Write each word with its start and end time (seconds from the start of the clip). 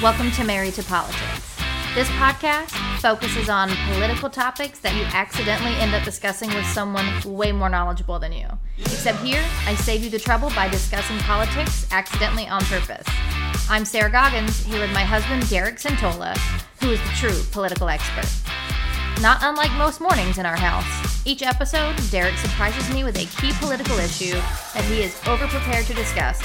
Welcome 0.00 0.30
to 0.32 0.44
Married 0.44 0.74
to 0.74 0.84
Politics. 0.84 1.56
This 1.92 2.08
podcast 2.10 2.70
focuses 3.00 3.48
on 3.48 3.68
political 3.92 4.30
topics 4.30 4.78
that 4.78 4.94
you 4.94 5.02
accidentally 5.12 5.74
end 5.74 5.92
up 5.92 6.04
discussing 6.04 6.54
with 6.54 6.64
someone 6.66 7.04
way 7.24 7.50
more 7.50 7.68
knowledgeable 7.68 8.20
than 8.20 8.32
you. 8.32 8.46
Except 8.78 9.18
here, 9.18 9.44
I 9.66 9.74
save 9.74 10.04
you 10.04 10.08
the 10.08 10.18
trouble 10.20 10.50
by 10.50 10.68
discussing 10.68 11.18
politics 11.18 11.84
accidentally 11.90 12.46
on 12.46 12.60
purpose. 12.66 13.04
I'm 13.68 13.84
Sarah 13.84 14.08
Goggins, 14.08 14.64
here 14.64 14.78
with 14.78 14.92
my 14.92 15.02
husband 15.02 15.48
Derek 15.50 15.78
Santola, 15.78 16.38
who 16.80 16.92
is 16.92 17.00
the 17.02 17.16
true 17.16 17.42
political 17.50 17.88
expert. 17.88 18.28
Not 19.20 19.40
unlike 19.42 19.72
most 19.72 20.00
mornings 20.00 20.38
in 20.38 20.46
our 20.46 20.56
house, 20.56 21.26
each 21.26 21.42
episode, 21.42 21.96
Derek 22.12 22.36
surprises 22.36 22.88
me 22.94 23.02
with 23.02 23.16
a 23.16 23.26
key 23.40 23.50
political 23.58 23.98
issue 23.98 24.34
that 24.74 24.84
he 24.84 25.02
is 25.02 25.16
overprepared 25.22 25.88
to 25.88 25.94
discuss, 25.94 26.40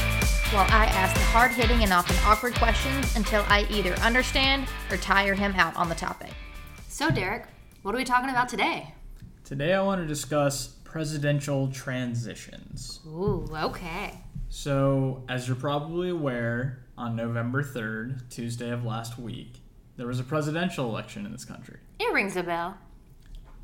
while 0.53 0.69
I 0.69 0.85
ask 0.85 1.15
the 1.15 1.21
hard 1.21 1.49
hitting 1.49 1.81
and 1.81 1.91
often 1.91 2.15
awkward 2.25 2.53
questions 2.53 3.15
until 3.15 3.43
I 3.47 3.65
either 3.71 3.93
understand 3.95 4.67
or 4.91 4.97
tire 4.97 5.33
him 5.33 5.55
out 5.55 5.75
on 5.75 5.89
the 5.89 5.95
topic. 5.95 6.29
So, 6.89 7.09
Derek, 7.09 7.45
what 7.81 7.95
are 7.95 7.97
we 7.97 8.03
talking 8.03 8.29
about 8.29 8.49
today? 8.49 8.93
Today 9.43 9.73
I 9.73 9.81
want 9.81 10.01
to 10.01 10.07
discuss 10.07 10.67
presidential 10.83 11.69
transitions. 11.69 12.99
Ooh, 13.07 13.47
okay. 13.51 14.19
So, 14.49 15.23
as 15.27 15.47
you're 15.47 15.57
probably 15.57 16.09
aware, 16.09 16.85
on 16.99 17.15
November 17.15 17.63
3rd, 17.63 18.29
Tuesday 18.29 18.69
of 18.69 18.85
last 18.85 19.17
week, 19.17 19.55
there 19.97 20.05
was 20.05 20.19
a 20.19 20.23
presidential 20.23 20.87
election 20.87 21.25
in 21.25 21.31
this 21.31 21.45
country. 21.45 21.79
It 21.99 22.13
rings 22.13 22.35
a 22.35 22.43
bell. 22.43 22.77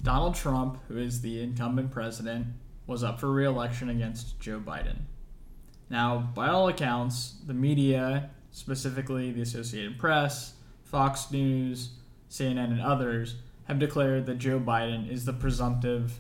Donald 0.02 0.34
Trump, 0.34 0.80
who 0.88 0.98
is 0.98 1.22
the 1.22 1.44
incumbent 1.44 1.92
president, 1.92 2.48
was 2.88 3.04
up 3.04 3.20
for 3.20 3.32
re 3.32 3.46
election 3.46 3.90
against 3.90 4.40
Joe 4.40 4.60
Biden. 4.60 4.98
Now, 5.90 6.32
by 6.36 6.48
all 6.50 6.68
accounts, 6.68 7.36
the 7.46 7.54
media, 7.54 8.30
specifically 8.52 9.32
the 9.32 9.42
Associated 9.42 9.98
Press, 9.98 10.54
Fox 10.84 11.32
News, 11.32 11.92
CNN, 12.30 12.72
and 12.72 12.82
others, 12.82 13.36
have 13.66 13.80
declared 13.80 14.26
that 14.28 14.38
Joe 14.38 14.60
Biden 14.60 15.12
is 15.12 15.26
the 15.26 15.34
presumptive 15.34 16.20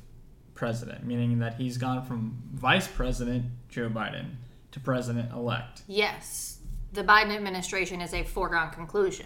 president, 0.55 1.05
meaning 1.05 1.39
that 1.39 1.55
he's 1.55 1.77
gone 1.77 2.03
from 2.05 2.41
Vice 2.53 2.87
President 2.87 3.45
Joe 3.69 3.89
Biden 3.89 4.35
to 4.71 4.79
President 4.79 5.31
elect. 5.31 5.83
Yes, 5.87 6.59
the 6.93 7.03
Biden 7.03 7.35
administration 7.35 8.01
is 8.01 8.13
a 8.13 8.23
foregone 8.23 8.71
conclusion. 8.71 9.25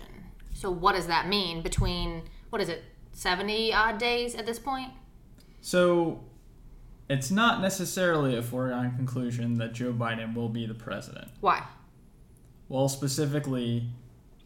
So, 0.54 0.70
what 0.70 0.96
does 0.96 1.08
that 1.08 1.28
mean 1.28 1.62
between, 1.62 2.24
what 2.50 2.62
is 2.62 2.70
it, 2.70 2.84
70 3.14 3.74
odd 3.74 3.98
days 3.98 4.36
at 4.36 4.46
this 4.46 4.60
point? 4.60 4.92
So, 5.62 6.24
it's 7.10 7.30
not 7.30 7.62
necessarily 7.62 8.36
a 8.38 8.42
foregone 8.42 8.96
conclusion 8.96 9.58
that 9.58 9.74
Joe 9.74 9.94
Biden 9.94 10.34
will 10.34 10.50
be 10.50 10.66
the 10.66 10.74
president. 10.74 11.30
Why? 11.42 11.64
Well, 12.70 12.88
specifically, 12.90 13.90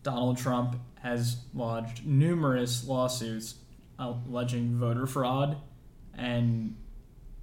Donald 0.03 0.37
Trump 0.37 0.79
has 1.01 1.37
lodged 1.53 2.05
numerous 2.05 2.87
lawsuits 2.87 3.55
alleging 3.99 4.75
voter 4.75 5.07
fraud 5.07 5.57
and 6.15 6.75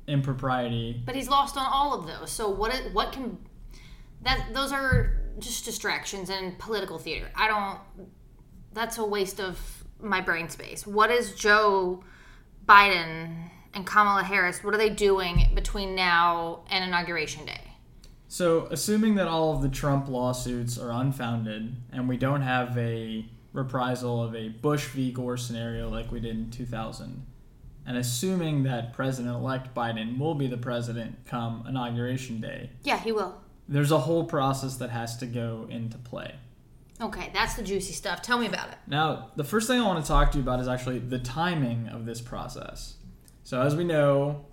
impropriety. 0.07 1.03
But 1.05 1.15
he's 1.15 1.29
lost 1.29 1.57
on 1.57 1.67
all 1.67 1.95
of 1.95 2.07
those. 2.07 2.31
So 2.31 2.49
what? 2.49 2.73
What 2.93 3.13
can 3.13 3.39
that? 4.23 4.49
Those 4.53 4.73
are 4.73 5.21
just 5.39 5.65
distractions 5.65 6.31
and 6.31 6.59
political 6.59 6.99
theater. 6.99 7.31
I 7.35 7.49
don't. 7.49 8.09
That's 8.73 8.99
a 8.99 9.05
waste 9.05 9.41
of 9.41 9.85
my 10.01 10.21
brain 10.21 10.49
space. 10.49 10.87
What 10.87 11.11
is 11.11 11.35
Joe 11.35 12.03
Biden 12.67 13.51
and 13.75 13.87
Kamala 13.87 14.23
Harris? 14.23 14.63
What 14.63 14.75
are 14.75 14.79
they 14.79 14.91
doing 14.91 15.49
between 15.55 15.95
now 15.95 16.61
and 16.71 16.85
inauguration 16.85 17.45
day? 17.45 17.61
So, 18.29 18.67
assuming 18.71 19.15
that 19.17 19.29
all 19.29 19.55
of 19.55 19.63
the 19.63 19.69
Trump 19.69 20.09
lawsuits 20.09 20.79
are 20.79 20.91
unfounded 20.91 21.77
and 21.93 22.09
we 22.09 22.17
don't 22.17 22.43
have 22.43 22.77
a 22.77 23.27
reprisal 23.53 24.23
of 24.23 24.35
a 24.35 24.49
Bush 24.49 24.87
v. 24.89 25.13
Gore 25.13 25.37
scenario 25.37 25.89
like 25.89 26.11
we 26.11 26.19
did 26.21 26.37
in 26.37 26.51
2000, 26.51 27.25
and 27.87 27.97
assuming 27.97 28.65
that 28.65 28.93
President 28.93 29.35
elect 29.37 29.75
Biden 29.75 30.19
will 30.19 30.35
be 30.35 30.47
the 30.49 30.57
president 30.57 31.17
come 31.27 31.65
inauguration 31.69 32.41
day, 32.41 32.71
Yeah, 32.83 32.99
he 32.99 33.13
will. 33.13 33.41
there's 33.69 33.93
a 33.93 34.01
whole 34.01 34.25
process 34.25 34.77
that 34.77 34.91
has 34.91 35.17
to 35.19 35.27
go 35.27 35.67
into 35.71 35.99
play. 35.99 36.35
Okay, 37.01 37.31
that's 37.33 37.55
the 37.55 37.63
juicy 37.63 37.93
stuff. 37.93 38.23
Tell 38.23 38.39
me 38.39 38.47
about 38.47 38.69
it. 38.71 38.77
Now, 38.87 39.31
the 39.37 39.45
first 39.45 39.69
thing 39.69 39.81
I 39.81 39.87
want 39.87 40.05
to 40.05 40.09
talk 40.09 40.31
to 40.33 40.39
you 40.39 40.43
about 40.43 40.59
is 40.61 40.67
actually 40.69 40.99
the 41.01 41.19
timing 41.19 41.89
of 41.89 42.07
this 42.07 42.21
process. 42.21 42.95
So, 43.45 43.61
as 43.61 43.77
we 43.77 43.85
know, 43.85 44.47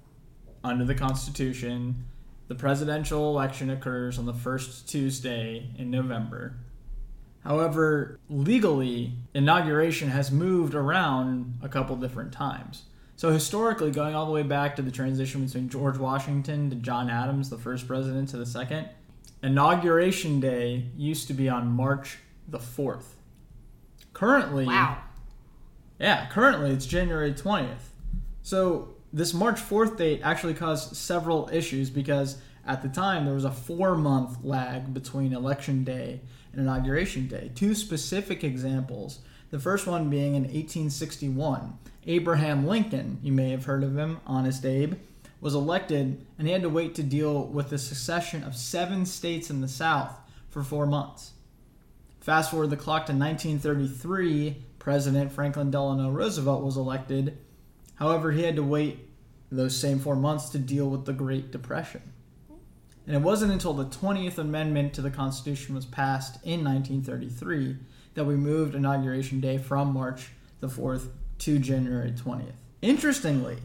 under 0.64 0.84
the 0.84 0.96
Constitution, 0.96 2.06
the 2.50 2.56
presidential 2.56 3.30
election 3.30 3.70
occurs 3.70 4.20
on 4.20 4.26
the 4.26 4.34
first 4.34 4.90
Tuesday 4.90 5.70
in 5.78 5.90
November. 5.90 6.56
However, 7.46 8.20
legally, 8.30 9.14
inauguration 9.34 10.10
has 10.10 10.30
moved 10.30 10.76
around 10.76 11.58
a 11.64 11.70
couple 11.70 11.96
different 11.96 12.34
times. 12.34 12.84
So, 13.16 13.32
historically, 13.32 13.92
going 13.92 14.14
all 14.14 14.26
the 14.26 14.32
way 14.34 14.44
back 14.44 14.76
to 14.76 14.82
the 14.82 14.92
transition 14.92 15.46
between 15.46 15.70
George 15.70 15.98
Washington 15.98 16.70
to 16.70 16.76
John 16.76 17.10
Adams, 17.10 17.50
the 17.50 17.58
first 17.58 17.88
president, 17.88 18.30
to 18.30 18.38
the 18.38 18.46
second, 18.46 18.90
inauguration 19.42 20.40
day 20.42 20.88
used 20.98 21.28
to 21.28 21.34
be 21.34 21.48
on 21.48 21.72
March 21.72 22.18
the 22.48 22.60
4th. 22.60 23.16
Currently, 24.14 24.66
Wow. 24.66 24.98
yeah, 26.00 26.28
currently 26.30 26.72
it's 26.72 26.86
January 26.86 27.34
20th. 27.34 27.91
So 28.44 28.96
this 29.14 29.34
March 29.34 29.60
4th 29.60 29.98
date 29.98 30.22
actually 30.24 30.54
caused 30.54 30.96
several 30.96 31.50
issues 31.52 31.90
because 31.90 32.38
at 32.66 32.82
the 32.82 32.90
time 32.90 33.26
there 33.26 33.34
was 33.34 33.46
a 33.46 33.52
four 33.52 33.96
month 33.96 34.44
lag 34.44 34.94
between 34.94 35.34
election 35.34 35.84
day 35.84 36.22
and 36.52 36.62
inauguration 36.62 37.28
day. 37.28 37.52
Two 37.56 37.76
specific 37.76 38.44
examples. 38.44 39.20
The 39.50 39.60
first 39.60 39.88
one 39.88 40.10
being 40.10 40.36
in 40.36 40.44
1861. 40.44 41.78
Abraham 42.08 42.66
Lincoln, 42.66 43.20
you 43.22 43.32
may 43.32 43.50
have 43.50 43.66
heard 43.66 43.84
of 43.84 43.98
him, 43.98 44.22
Honest 44.26 44.66
Abe, 44.66 44.96
was 45.40 45.56
elected 45.56 46.26
and 46.38 46.48
he 46.48 46.54
had 46.54 46.62
to 46.62 46.70
wait 46.70 46.96
to 46.96 47.04
deal 47.04 47.46
with 47.46 47.70
the 47.70 47.78
secession 47.78 48.44
of 48.44 48.56
seven 48.56 49.06
states 49.06 49.50
in 49.50 49.62
the 49.62 49.68
South 49.68 50.14
for 50.50 50.64
four 50.64 50.86
months. 50.86 51.32
Fast 52.22 52.52
forward 52.52 52.70
the 52.70 52.78
clock 52.78 53.08
to 53.08 53.14
1933, 53.14 54.64
President 54.78 55.32
Franklin 55.32 55.72
Delano 55.72 56.12
Roosevelt 56.12 56.64
was 56.64 56.78
elected. 56.78 57.38
However, 57.96 58.32
he 58.32 58.44
had 58.44 58.56
to 58.56 58.64
wait 58.64 59.00
those 59.52 59.78
same 59.78 60.00
four 60.00 60.16
months 60.16 60.50
to 60.50 60.60
deal 60.60 60.90
with 60.90 61.06
the 61.06 61.14
Great 61.14 61.52
Depression. 61.52 62.02
And 63.06 63.16
it 63.16 63.22
wasn't 63.22 63.52
until 63.52 63.74
the 63.74 63.86
20th 63.86 64.38
Amendment 64.38 64.94
to 64.94 65.02
the 65.02 65.10
Constitution 65.10 65.76
was 65.76 65.86
passed 65.86 66.36
in 66.44 66.64
1933 66.64 67.78
that 68.14 68.26
we 68.26 68.36
moved 68.36 68.76
Inauguration 68.76 69.40
Day 69.42 69.58
from 69.58 69.94
March 69.94 70.30
the 70.60 70.68
4th 70.68 71.10
to 71.40 71.60
January 71.60 72.12
20th. 72.12 72.54
Interestingly, 72.82 73.58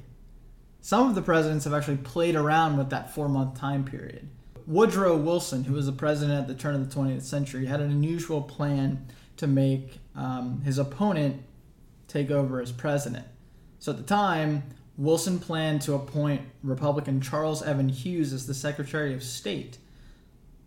some 0.81 1.09
of 1.09 1.15
the 1.15 1.23
presidents 1.23 1.65
have 1.65 1.75
actually 1.75 1.99
played 1.99 2.37
around 2.37 2.77
with 2.77 2.91
that 2.91 3.15
four 3.15 3.29
month 3.29 3.59
time 3.59 3.85
period. 3.85 4.29
Woodrow 4.67 5.17
Wilson, 5.17 5.65
who 5.65 5.75
was 5.75 5.87
the 5.87 5.93
president 5.93 6.41
at 6.41 6.49
the 6.49 6.55
turn 6.55 6.75
of 6.75 6.89
the 6.89 6.95
20th 6.95 7.23
century, 7.23 7.67
had 7.67 7.81
an 7.81 7.91
unusual 7.91 8.43
plan 8.43 9.07
to 9.37 9.47
make 9.47 9.99
um, 10.15 10.63
his 10.63 10.79
opponent 10.79 11.43
take 12.09 12.31
over 12.31 12.61
as 12.61 12.73
president. 12.73 13.27
So 13.87 13.93
at 13.93 13.99
the 13.99 14.03
time, 14.03 14.65
Wilson 14.97 15.39
planned 15.39 15.81
to 15.83 15.95
appoint 15.95 16.43
Republican 16.65 17.21
Charles 17.21 17.63
Evans 17.63 18.03
Hughes 18.03 18.33
as 18.33 18.49
the 18.49 18.53
Secretary 18.53 19.15
of 19.15 19.23
State, 19.23 19.79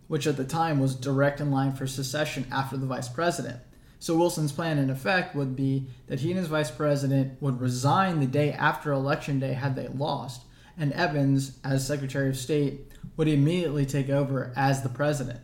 which 0.07 0.25
at 0.25 0.37
the 0.37 0.45
time 0.45 0.79
was 0.79 0.95
direct 0.95 1.41
in 1.41 1.51
line 1.51 1.73
for 1.73 1.85
secession 1.85 2.47
after 2.49 2.77
the 2.77 2.85
vice 2.85 3.09
president. 3.09 3.59
So 3.99 4.15
Wilson's 4.15 4.53
plan, 4.53 4.77
in 4.77 4.89
effect, 4.89 5.35
would 5.35 5.53
be 5.53 5.87
that 6.07 6.21
he 6.21 6.29
and 6.29 6.39
his 6.39 6.47
vice 6.47 6.71
president 6.71 7.41
would 7.41 7.59
resign 7.59 8.21
the 8.21 8.25
day 8.25 8.53
after 8.53 8.93
election 8.93 9.37
day 9.37 9.51
had 9.51 9.75
they 9.75 9.89
lost, 9.89 10.43
and 10.77 10.93
Evans, 10.93 11.59
as 11.61 11.85
Secretary 11.85 12.29
of 12.29 12.37
State, 12.37 12.89
would 13.17 13.27
immediately 13.27 13.85
take 13.85 14.09
over 14.09 14.53
as 14.55 14.81
the 14.81 14.87
president. 14.87 15.41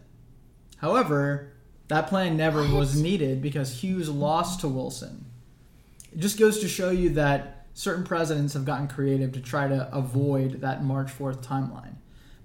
However, 0.78 1.52
that 1.90 2.08
plan 2.08 2.38
never 2.38 2.66
was 2.66 2.96
needed 2.96 3.42
because 3.42 3.82
Hughes 3.82 4.08
lost 4.08 4.62
to 4.62 4.70
Wilson. 4.70 5.26
It 6.14 6.20
just 6.20 6.40
goes 6.40 6.60
to 6.60 6.70
show 6.70 6.92
you 6.92 7.10
that 7.10 7.55
certain 7.76 8.06
presidents 8.06 8.54
have 8.54 8.66
gotten 8.66 8.88
creative 8.88 9.34
to 9.34 9.42
try 9.42 9.68
to 9.68 9.94
avoid 9.96 10.62
that 10.62 10.84
March 10.84 11.08
4th 11.08 11.46
timeline. 11.46 11.96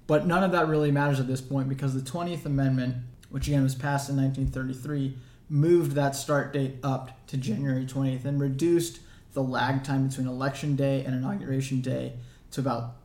But 0.08 0.26
none 0.26 0.42
of 0.42 0.50
that 0.52 0.66
really 0.66 0.90
matters 0.90 1.20
at 1.20 1.28
this 1.28 1.40
point 1.40 1.68
because 1.68 1.94
the 1.94 2.00
20th 2.00 2.44
Amendment, 2.44 2.96
which 3.30 3.46
again 3.46 3.62
was 3.62 3.76
passed 3.76 4.10
in 4.10 4.16
1933, 4.16 5.16
moved 5.48 5.92
that 5.92 6.16
start 6.16 6.52
date 6.52 6.74
up 6.82 7.26
to 7.28 7.36
January 7.36 7.86
20th 7.86 8.24
and 8.24 8.40
reduced 8.40 9.00
the 9.32 9.42
lag 9.42 9.84
time 9.84 10.08
between 10.08 10.26
election 10.26 10.74
day 10.74 11.04
and 11.04 11.14
inauguration 11.14 11.80
day 11.80 12.14
to 12.50 12.60
about 12.60 12.96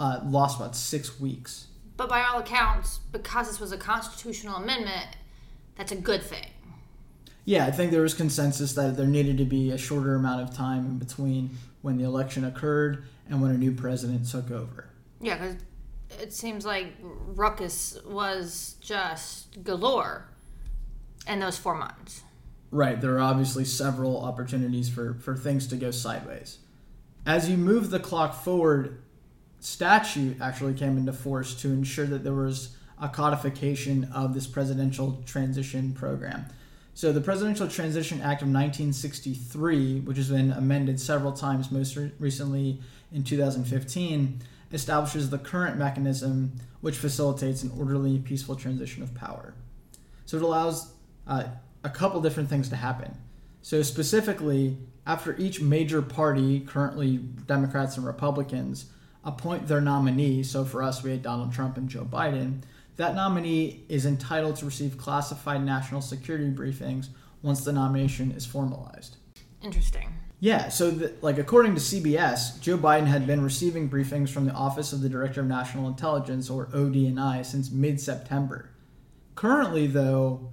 uh, 0.00 0.20
lost 0.24 0.58
about 0.58 0.74
six 0.74 1.20
weeks. 1.20 1.68
But 1.96 2.08
by 2.08 2.24
all 2.24 2.40
accounts, 2.40 2.98
because 3.12 3.46
this 3.46 3.60
was 3.60 3.70
a 3.70 3.78
constitutional 3.78 4.56
amendment, 4.56 5.06
that's 5.76 5.92
a 5.92 5.96
good 5.96 6.24
thing. 6.24 6.48
Yeah, 7.44 7.66
I 7.66 7.70
think 7.70 7.90
there 7.90 8.02
was 8.02 8.14
consensus 8.14 8.72
that 8.74 8.96
there 8.96 9.06
needed 9.06 9.38
to 9.38 9.44
be 9.44 9.70
a 9.70 9.78
shorter 9.78 10.14
amount 10.14 10.42
of 10.42 10.56
time 10.56 10.86
in 10.86 10.98
between 10.98 11.50
when 11.82 11.98
the 11.98 12.04
election 12.04 12.44
occurred 12.44 13.04
and 13.28 13.42
when 13.42 13.50
a 13.50 13.58
new 13.58 13.72
president 13.72 14.28
took 14.28 14.50
over. 14.50 14.88
Yeah, 15.20 15.36
because 15.36 15.56
it 16.20 16.32
seems 16.32 16.64
like 16.64 16.92
ruckus 17.00 17.98
was 18.06 18.76
just 18.80 19.62
galore. 19.62 20.28
in 21.26 21.40
those 21.40 21.58
four 21.58 21.74
months. 21.74 22.22
Right. 22.70 23.00
There 23.00 23.14
are 23.14 23.20
obviously 23.20 23.64
several 23.64 24.24
opportunities 24.24 24.88
for, 24.88 25.14
for 25.14 25.36
things 25.36 25.66
to 25.68 25.76
go 25.76 25.90
sideways. 25.90 26.58
As 27.24 27.48
you 27.48 27.56
move 27.56 27.90
the 27.90 28.00
clock 28.00 28.34
forward, 28.42 29.02
statute 29.60 30.38
actually 30.40 30.74
came 30.74 30.98
into 30.98 31.12
force 31.12 31.54
to 31.62 31.68
ensure 31.68 32.06
that 32.06 32.24
there 32.24 32.34
was 32.34 32.76
a 33.00 33.08
codification 33.08 34.04
of 34.12 34.34
this 34.34 34.46
presidential 34.46 35.22
transition 35.24 35.92
program. 35.92 36.46
So 36.96 37.12
the 37.12 37.20
Presidential 37.20 37.66
Transition 37.66 38.18
Act 38.20 38.42
of 38.42 38.48
1963, 38.48 40.00
which 40.00 40.16
has 40.16 40.30
been 40.30 40.52
amended 40.52 41.00
several 41.00 41.32
times, 41.32 41.72
most 41.72 41.96
re- 41.96 42.12
recently 42.20 42.80
in 43.12 43.24
2015, 43.24 44.40
establishes 44.72 45.28
the 45.28 45.38
current 45.38 45.76
mechanism 45.76 46.52
which 46.80 46.96
facilitates 46.96 47.64
an 47.64 47.72
orderly, 47.76 48.18
peaceful 48.20 48.54
transition 48.54 49.02
of 49.02 49.12
power. 49.12 49.54
So 50.24 50.36
it 50.36 50.44
allows 50.44 50.92
uh, 51.26 51.44
a 51.82 51.90
couple 51.90 52.20
different 52.20 52.48
things 52.48 52.68
to 52.68 52.76
happen. 52.76 53.16
So 53.60 53.82
specifically, 53.82 54.78
after 55.04 55.36
each 55.36 55.60
major 55.60 56.00
party, 56.00 56.60
currently 56.60 57.16
Democrats 57.16 57.96
and 57.96 58.06
Republicans, 58.06 58.86
appoint 59.24 59.66
their 59.66 59.80
nominee, 59.80 60.44
so 60.44 60.64
for 60.64 60.82
us 60.82 61.02
we 61.02 61.10
had 61.10 61.22
Donald 61.22 61.52
Trump 61.52 61.76
and 61.76 61.88
Joe 61.88 62.04
Biden, 62.04 62.62
that 62.96 63.14
nominee 63.14 63.84
is 63.88 64.06
entitled 64.06 64.56
to 64.56 64.64
receive 64.64 64.96
classified 64.96 65.64
national 65.64 66.00
security 66.00 66.50
briefings 66.50 67.08
once 67.42 67.64
the 67.64 67.72
nomination 67.72 68.32
is 68.32 68.46
formalized. 68.46 69.16
Interesting. 69.62 70.14
Yeah, 70.40 70.68
so 70.68 70.90
the, 70.90 71.14
like 71.22 71.38
according 71.38 71.74
to 71.74 71.80
CBS, 71.80 72.60
Joe 72.60 72.76
Biden 72.76 73.06
had 73.06 73.26
been 73.26 73.42
receiving 73.42 73.88
briefings 73.88 74.28
from 74.28 74.44
the 74.44 74.52
Office 74.52 74.92
of 74.92 75.00
the 75.00 75.08
Director 75.08 75.40
of 75.40 75.46
National 75.46 75.88
Intelligence 75.88 76.50
or 76.50 76.66
ODNI 76.66 77.44
since 77.44 77.70
mid-September. 77.70 78.70
Currently 79.34 79.86
though, 79.86 80.52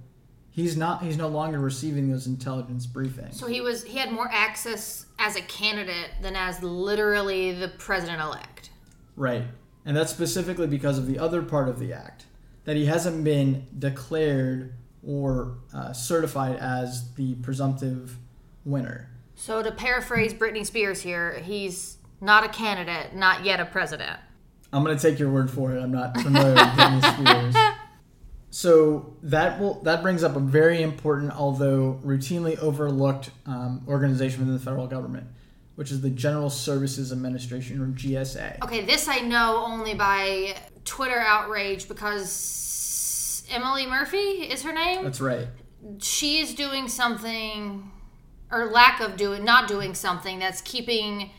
he's 0.50 0.76
not 0.76 1.02
he's 1.02 1.16
no 1.16 1.28
longer 1.28 1.58
receiving 1.60 2.10
those 2.10 2.26
intelligence 2.26 2.86
briefings. 2.86 3.34
So 3.34 3.46
he 3.46 3.60
was 3.60 3.84
he 3.84 3.98
had 3.98 4.10
more 4.10 4.28
access 4.32 5.06
as 5.18 5.36
a 5.36 5.42
candidate 5.42 6.10
than 6.20 6.36
as 6.36 6.62
literally 6.62 7.52
the 7.52 7.68
president 7.68 8.20
elect. 8.20 8.70
Right. 9.14 9.44
And 9.84 9.96
that's 9.96 10.12
specifically 10.12 10.66
because 10.66 10.98
of 10.98 11.06
the 11.06 11.18
other 11.18 11.42
part 11.42 11.68
of 11.68 11.78
the 11.78 11.92
act 11.92 12.26
that 12.64 12.76
he 12.76 12.86
hasn't 12.86 13.24
been 13.24 13.66
declared 13.78 14.74
or 15.06 15.58
uh, 15.74 15.92
certified 15.92 16.56
as 16.56 17.12
the 17.14 17.34
presumptive 17.36 18.16
winner. 18.64 19.10
So 19.34 19.62
to 19.62 19.72
paraphrase 19.72 20.32
Britney 20.32 20.64
Spears 20.64 21.02
here, 21.02 21.40
he's 21.40 21.96
not 22.20 22.44
a 22.44 22.48
candidate, 22.48 23.14
not 23.14 23.44
yet 23.44 23.58
a 23.58 23.64
president. 23.64 24.18
I'm 24.72 24.84
gonna 24.84 24.98
take 24.98 25.18
your 25.18 25.30
word 25.30 25.50
for 25.50 25.74
it. 25.74 25.82
I'm 25.82 25.90
not 25.92 26.16
familiar 26.18 26.54
with 26.54 26.62
Britney 26.62 27.52
Spears. 27.52 27.56
So 28.50 29.16
that 29.22 29.58
will 29.58 29.82
that 29.82 30.02
brings 30.02 30.22
up 30.22 30.36
a 30.36 30.40
very 30.40 30.82
important, 30.82 31.32
although 31.32 32.00
routinely 32.04 32.58
overlooked, 32.58 33.30
um, 33.46 33.82
organization 33.88 34.40
within 34.40 34.54
the 34.54 34.60
federal 34.60 34.86
government, 34.86 35.26
which 35.74 35.90
is 35.90 36.00
the 36.00 36.10
General 36.10 36.48
Services 36.48 37.12
Administration 37.12 37.82
or 37.82 37.86
GSA. 37.86 38.62
Okay, 38.62 38.84
this 38.84 39.08
I 39.08 39.20
know 39.20 39.64
only 39.66 39.94
by 39.94 40.54
Twitter 40.84 41.18
outrage 41.18 41.88
because 41.88 43.46
Emily 43.50 43.86
Murphy 43.86 44.18
is 44.18 44.62
her 44.62 44.72
name. 44.72 45.04
That's 45.04 45.20
right. 45.20 45.48
She 45.98 46.40
is 46.40 46.54
doing 46.54 46.88
something 46.88 47.90
or 48.50 48.66
lack 48.66 49.00
of 49.00 49.16
doing 49.16 49.44
not 49.44 49.66
doing 49.66 49.94
something 49.94 50.38
that's 50.38 50.60
keeping 50.60 51.30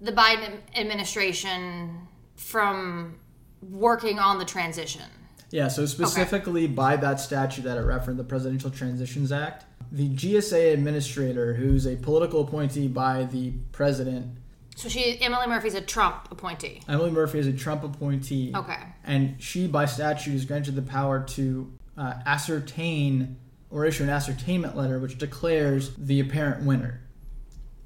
the 0.00 0.12
Biden 0.12 0.58
administration 0.74 2.08
from 2.36 3.18
working 3.62 4.18
on 4.18 4.38
the 4.38 4.44
transition. 4.44 5.02
Yeah, 5.50 5.68
so 5.68 5.86
specifically 5.86 6.66
by 6.66 6.96
that 6.96 7.20
statute 7.20 7.62
that 7.62 7.78
it 7.78 7.82
referenced, 7.82 8.18
the 8.18 8.24
Presidential 8.24 8.70
Transitions 8.70 9.30
Act, 9.30 9.64
the 9.92 10.08
GSA 10.10 10.72
administrator, 10.72 11.54
who's 11.54 11.86
a 11.86 11.94
political 11.96 12.40
appointee 12.40 12.88
by 12.88 13.24
the 13.24 13.52
president, 13.70 14.36
So 14.76 14.88
she 14.88 15.20
Emily 15.20 15.46
Murphy's 15.46 15.74
a 15.74 15.80
Trump 15.80 16.28
appointee. 16.30 16.80
Emily 16.88 17.10
Murphy 17.10 17.38
is 17.38 17.46
a 17.46 17.52
Trump 17.52 17.84
appointee. 17.84 18.52
Okay. 18.54 18.78
And 19.04 19.36
she, 19.40 19.66
by 19.66 19.86
statute, 19.86 20.34
is 20.34 20.44
granted 20.44 20.74
the 20.74 20.82
power 20.82 21.20
to 21.20 21.72
uh, 21.96 22.14
ascertain 22.26 23.36
or 23.70 23.84
issue 23.84 24.04
an 24.04 24.10
ascertainment 24.10 24.76
letter 24.76 24.98
which 24.98 25.18
declares 25.18 25.94
the 25.96 26.20
apparent 26.20 26.64
winner. 26.64 27.00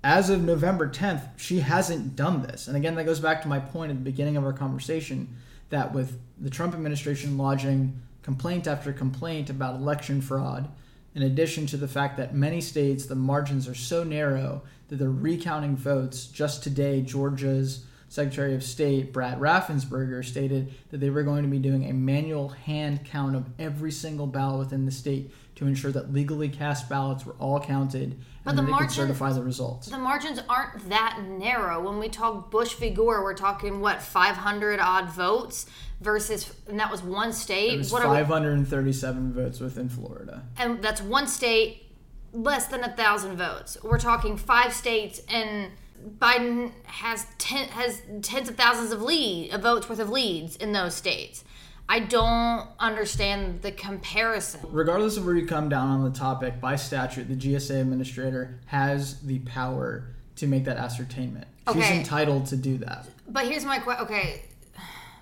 As 0.04 0.30
of 0.30 0.42
November 0.42 0.88
10th, 0.88 1.28
she 1.36 1.60
hasn't 1.60 2.14
done 2.14 2.42
this. 2.42 2.68
And 2.68 2.76
again, 2.76 2.94
that 2.94 3.04
goes 3.04 3.20
back 3.20 3.42
to 3.42 3.48
my 3.48 3.58
point 3.58 3.90
at 3.90 3.96
the 3.96 4.04
beginning 4.04 4.36
of 4.36 4.44
our 4.44 4.52
conversation 4.52 5.36
that 5.70 5.92
with 5.92 6.20
the 6.38 6.50
Trump 6.50 6.74
administration 6.74 7.36
lodging 7.36 8.00
complaint 8.22 8.66
after 8.66 8.92
complaint 8.92 9.50
about 9.50 9.76
election 9.76 10.20
fraud, 10.20 10.68
in 11.14 11.22
addition 11.22 11.66
to 11.66 11.76
the 11.76 11.88
fact 11.88 12.16
that 12.16 12.34
many 12.34 12.60
states 12.60 13.06
the 13.06 13.14
margins 13.14 13.68
are 13.68 13.74
so 13.74 14.04
narrow 14.04 14.62
that 14.88 14.96
they're 14.96 15.10
recounting 15.10 15.76
votes. 15.76 16.26
Just 16.26 16.62
today, 16.62 17.00
Georgia's 17.02 17.84
Secretary 18.08 18.54
of 18.54 18.62
State 18.62 19.12
Brad 19.12 19.38
Raffensperger 19.38 20.24
stated 20.24 20.72
that 20.90 20.98
they 20.98 21.10
were 21.10 21.22
going 21.22 21.42
to 21.42 21.48
be 21.48 21.58
doing 21.58 21.88
a 21.88 21.92
manual 21.92 22.48
hand 22.48 23.04
count 23.04 23.36
of 23.36 23.46
every 23.58 23.92
single 23.92 24.26
ballot 24.26 24.60
within 24.60 24.86
the 24.86 24.90
state 24.90 25.30
to 25.58 25.66
ensure 25.66 25.90
that 25.90 26.12
legally 26.12 26.48
cast 26.48 26.88
ballots 26.88 27.26
were 27.26 27.34
all 27.40 27.58
counted 27.58 28.16
But 28.44 28.50
and 28.50 28.58
the 28.58 28.62
that 28.62 28.70
they 28.70 28.78
could 28.78 28.90
certify 28.92 29.32
the 29.32 29.42
results. 29.42 29.88
The 29.88 29.98
margins 29.98 30.40
aren't 30.48 30.88
that 30.88 31.18
narrow. 31.26 31.82
When 31.84 31.98
we 31.98 32.08
talk 32.08 32.48
Bush 32.52 32.74
v. 32.74 32.90
Gore, 32.90 33.24
we're 33.24 33.34
talking 33.34 33.80
what 33.80 34.00
500 34.00 34.78
odd 34.78 35.10
votes 35.10 35.66
versus, 36.00 36.54
and 36.68 36.78
that 36.78 36.92
was 36.92 37.02
one 37.02 37.32
state. 37.32 37.72
It 37.74 37.78
was 37.78 37.90
what 37.92 38.02
are 38.04 38.10
we- 38.10 38.18
537 38.18 39.32
votes 39.32 39.58
within 39.58 39.88
Florida. 39.88 40.42
and 40.56 40.80
that's 40.80 41.00
one 41.02 41.26
state 41.26 41.84
less 42.32 42.66
than 42.68 42.84
a 42.84 42.92
thousand 42.92 43.36
votes. 43.36 43.76
We're 43.82 43.98
talking 43.98 44.36
five 44.36 44.72
states, 44.72 45.20
and 45.28 45.72
Biden 46.18 46.70
has 46.84 47.26
ten, 47.38 47.66
has 47.70 48.00
tens 48.22 48.48
of 48.48 48.54
thousands 48.56 48.92
of 48.92 49.02
lead 49.02 49.50
of 49.52 49.62
votes 49.62 49.88
worth 49.88 49.98
of 49.98 50.08
leads 50.10 50.54
in 50.54 50.70
those 50.72 50.94
states. 50.94 51.42
I 51.88 52.00
don't 52.00 52.68
understand 52.78 53.62
the 53.62 53.72
comparison. 53.72 54.60
Regardless 54.70 55.16
of 55.16 55.24
where 55.24 55.34
you 55.34 55.46
come 55.46 55.68
down 55.70 55.88
on 55.88 56.04
the 56.04 56.10
topic, 56.10 56.60
by 56.60 56.76
statute, 56.76 57.28
the 57.28 57.34
GSA 57.34 57.80
administrator 57.80 58.60
has 58.66 59.20
the 59.20 59.38
power 59.40 60.14
to 60.36 60.46
make 60.46 60.64
that 60.64 60.76
ascertainment. 60.76 61.46
She's 61.72 61.90
entitled 61.90 62.46
to 62.46 62.56
do 62.56 62.78
that. 62.78 63.06
But 63.26 63.46
here's 63.46 63.64
my 63.64 63.78
question. 63.78 64.04
Okay, 64.04 64.42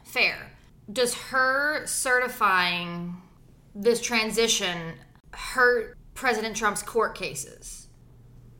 fair. 0.05 0.37
Does 0.93 1.15
her 1.15 1.87
certifying 1.87 3.17
this 3.75 4.01
transition 4.01 4.95
hurt 5.33 5.97
President 6.15 6.57
Trump's 6.57 6.83
court 6.83 7.15
cases? 7.15 7.89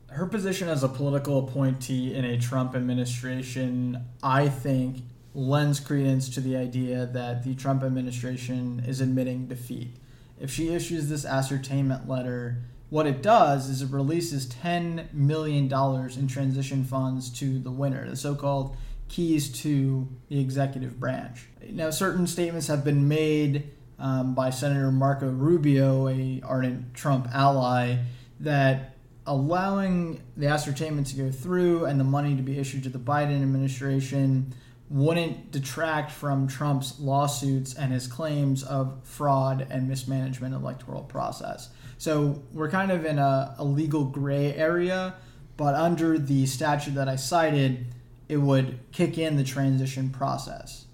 Her 0.09 0.25
position 0.25 0.69
as 0.69 0.83
a 0.83 0.89
political 0.89 1.39
appointee 1.39 2.15
in 2.15 2.23
a 2.23 2.37
Trump 2.37 2.75
administration, 2.75 4.05
I 4.23 4.47
think, 4.47 5.03
lends 5.33 5.79
credence 5.79 6.29
to 6.29 6.41
the 6.41 6.55
idea 6.55 7.05
that 7.05 7.43
the 7.43 7.55
Trump 7.55 7.83
administration 7.83 8.83
is 8.87 9.01
admitting 9.01 9.47
defeat. 9.47 9.95
If 10.39 10.51
she 10.51 10.73
issues 10.73 11.09
this 11.09 11.25
ascertainment 11.25 12.07
letter, 12.07 12.63
what 12.89 13.05
it 13.05 13.21
does 13.21 13.69
is 13.69 13.81
it 13.81 13.91
releases 13.91 14.47
$10 14.47 15.13
million 15.13 15.65
in 15.65 16.27
transition 16.27 16.83
funds 16.83 17.29
to 17.39 17.59
the 17.59 17.71
winner, 17.71 18.09
the 18.09 18.15
so 18.15 18.35
called 18.35 18.75
keys 19.09 19.51
to 19.61 20.07
the 20.29 20.39
executive 20.39 20.99
branch. 20.99 21.47
Now, 21.69 21.89
certain 21.89 22.27
statements 22.27 22.67
have 22.67 22.83
been 22.83 23.07
made 23.07 23.71
um, 23.99 24.35
by 24.35 24.49
Senator 24.51 24.91
Marco 24.91 25.29
Rubio, 25.29 26.07
a 26.07 26.41
ardent 26.45 26.93
Trump 26.93 27.27
ally, 27.33 27.97
that 28.39 28.95
allowing 29.25 30.21
the 30.37 30.47
ascertainment 30.47 31.07
to 31.07 31.15
go 31.15 31.31
through 31.31 31.85
and 31.85 31.99
the 31.99 32.03
money 32.03 32.35
to 32.35 32.41
be 32.41 32.57
issued 32.57 32.83
to 32.83 32.89
the 32.89 32.99
Biden 32.99 33.41
administration 33.41 34.53
wouldn't 34.89 35.51
detract 35.51 36.11
from 36.11 36.47
Trump's 36.47 36.99
lawsuits 36.99 37.73
and 37.73 37.91
his 37.91 38.07
claims 38.07 38.63
of 38.63 38.99
fraud 39.03 39.67
and 39.69 39.87
mismanagement 39.87 40.55
of 40.55 40.61
electoral 40.61 41.03
process. 41.03 41.69
So 41.97 42.41
we're 42.53 42.69
kind 42.69 42.91
of 42.91 43.05
in 43.05 43.19
a, 43.19 43.55
a 43.57 43.65
legal 43.65 44.05
gray 44.05 44.53
area, 44.53 45.15
but 45.57 45.75
under 45.75 46.17
the 46.17 46.45
statute 46.45 46.95
that 46.95 47.09
I 47.09 47.15
cited, 47.15 47.87
it 48.29 48.37
would 48.37 48.79
kick 48.91 49.17
in 49.17 49.35
the 49.35 49.43
transition 49.43 50.09
process. 50.09 50.85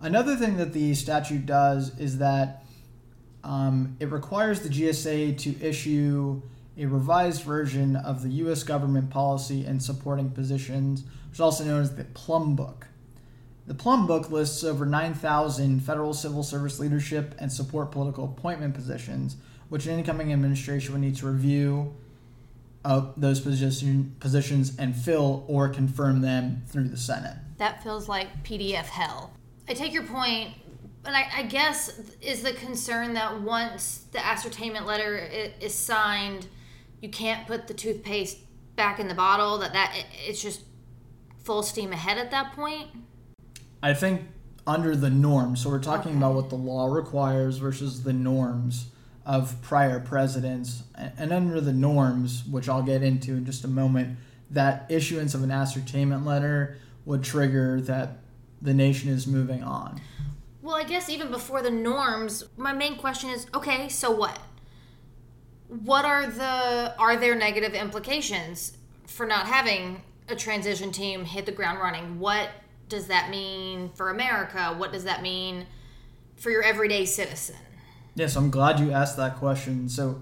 Another 0.00 0.36
thing 0.36 0.56
that 0.56 0.72
the 0.72 0.94
statute 0.94 1.46
does 1.46 1.98
is 1.98 2.18
that 2.18 2.64
um, 3.44 3.96
it 4.00 4.10
requires 4.10 4.60
the 4.60 4.68
GSA 4.68 5.38
to 5.38 5.66
issue 5.66 6.42
a 6.76 6.86
revised 6.86 7.42
version 7.42 7.96
of 7.96 8.22
the 8.22 8.30
U.S. 8.30 8.62
government 8.62 9.10
policy 9.10 9.64
and 9.64 9.82
supporting 9.82 10.30
positions, 10.30 11.02
which 11.28 11.36
is 11.36 11.40
also 11.40 11.64
known 11.64 11.82
as 11.82 11.96
the 11.96 12.04
Plum 12.04 12.56
Book. 12.56 12.86
The 13.70 13.76
Plum 13.76 14.08
Book 14.08 14.32
lists 14.32 14.64
over 14.64 14.84
9,000 14.84 15.78
federal 15.78 16.12
civil 16.12 16.42
service 16.42 16.80
leadership 16.80 17.36
and 17.38 17.52
support 17.52 17.92
political 17.92 18.24
appointment 18.24 18.74
positions, 18.74 19.36
which 19.68 19.86
an 19.86 19.96
incoming 19.96 20.32
administration 20.32 20.92
would 20.92 21.02
need 21.02 21.14
to 21.18 21.28
review 21.28 21.94
uh, 22.84 23.12
those 23.16 23.38
position, 23.38 24.16
positions 24.18 24.76
and 24.76 24.96
fill 24.96 25.44
or 25.46 25.68
confirm 25.68 26.20
them 26.20 26.64
through 26.66 26.88
the 26.88 26.96
Senate. 26.96 27.36
That 27.58 27.80
feels 27.80 28.08
like 28.08 28.42
PDF 28.42 28.86
hell. 28.86 29.34
I 29.68 29.74
take 29.74 29.92
your 29.92 30.02
point, 30.02 30.52
But 31.04 31.14
I, 31.14 31.28
I 31.32 31.42
guess 31.44 31.96
is 32.20 32.42
the 32.42 32.54
concern 32.54 33.14
that 33.14 33.40
once 33.40 34.04
the 34.10 34.26
ascertainment 34.26 34.84
letter 34.84 35.16
is 35.60 35.76
signed, 35.76 36.48
you 37.00 37.08
can't 37.08 37.46
put 37.46 37.68
the 37.68 37.74
toothpaste 37.74 38.38
back 38.74 38.98
in 38.98 39.06
the 39.06 39.14
bottle. 39.14 39.58
That 39.58 39.74
that 39.74 39.94
it's 40.26 40.42
just 40.42 40.62
full 41.44 41.62
steam 41.62 41.92
ahead 41.92 42.18
at 42.18 42.32
that 42.32 42.52
point. 42.54 42.88
I 43.82 43.94
think 43.94 44.22
under 44.66 44.94
the 44.94 45.10
norms, 45.10 45.62
so 45.62 45.70
we're 45.70 45.78
talking 45.78 46.10
Okay. 46.12 46.18
about 46.18 46.34
what 46.34 46.50
the 46.50 46.56
law 46.56 46.86
requires 46.86 47.58
versus 47.58 48.02
the 48.02 48.12
norms 48.12 48.86
of 49.24 49.60
prior 49.62 50.00
presidents. 50.00 50.82
And 50.94 51.32
under 51.32 51.60
the 51.60 51.72
norms, 51.72 52.44
which 52.44 52.68
I'll 52.68 52.82
get 52.82 53.02
into 53.02 53.32
in 53.36 53.44
just 53.44 53.64
a 53.64 53.68
moment, 53.68 54.18
that 54.50 54.86
issuance 54.88 55.34
of 55.34 55.42
an 55.42 55.50
ascertainment 55.50 56.24
letter 56.26 56.76
would 57.04 57.22
trigger 57.22 57.80
that 57.82 58.18
the 58.60 58.74
nation 58.74 59.08
is 59.10 59.26
moving 59.26 59.62
on. 59.62 60.00
Well, 60.62 60.76
I 60.76 60.84
guess 60.84 61.08
even 61.08 61.30
before 61.30 61.62
the 61.62 61.70
norms, 61.70 62.44
my 62.56 62.72
main 62.72 62.96
question 62.96 63.30
is 63.30 63.46
okay, 63.54 63.88
so 63.88 64.10
what? 64.10 64.38
What 65.68 66.04
are 66.04 66.26
the 66.26 66.94
are 66.98 67.16
there 67.16 67.34
negative 67.34 67.74
implications 67.74 68.76
for 69.06 69.24
not 69.24 69.46
having 69.46 70.02
a 70.28 70.36
transition 70.36 70.92
team 70.92 71.24
hit 71.24 71.46
the 71.46 71.52
ground 71.52 71.78
running? 71.78 72.18
What 72.18 72.50
does 72.90 73.06
that 73.06 73.30
mean 73.30 73.90
for 73.94 74.10
America? 74.10 74.74
What 74.76 74.92
does 74.92 75.04
that 75.04 75.22
mean 75.22 75.66
for 76.36 76.50
your 76.50 76.62
everyday 76.62 77.06
citizen? 77.06 77.56
Yes, 78.14 78.36
I'm 78.36 78.50
glad 78.50 78.78
you 78.78 78.90
asked 78.90 79.16
that 79.16 79.36
question. 79.36 79.88
So, 79.88 80.20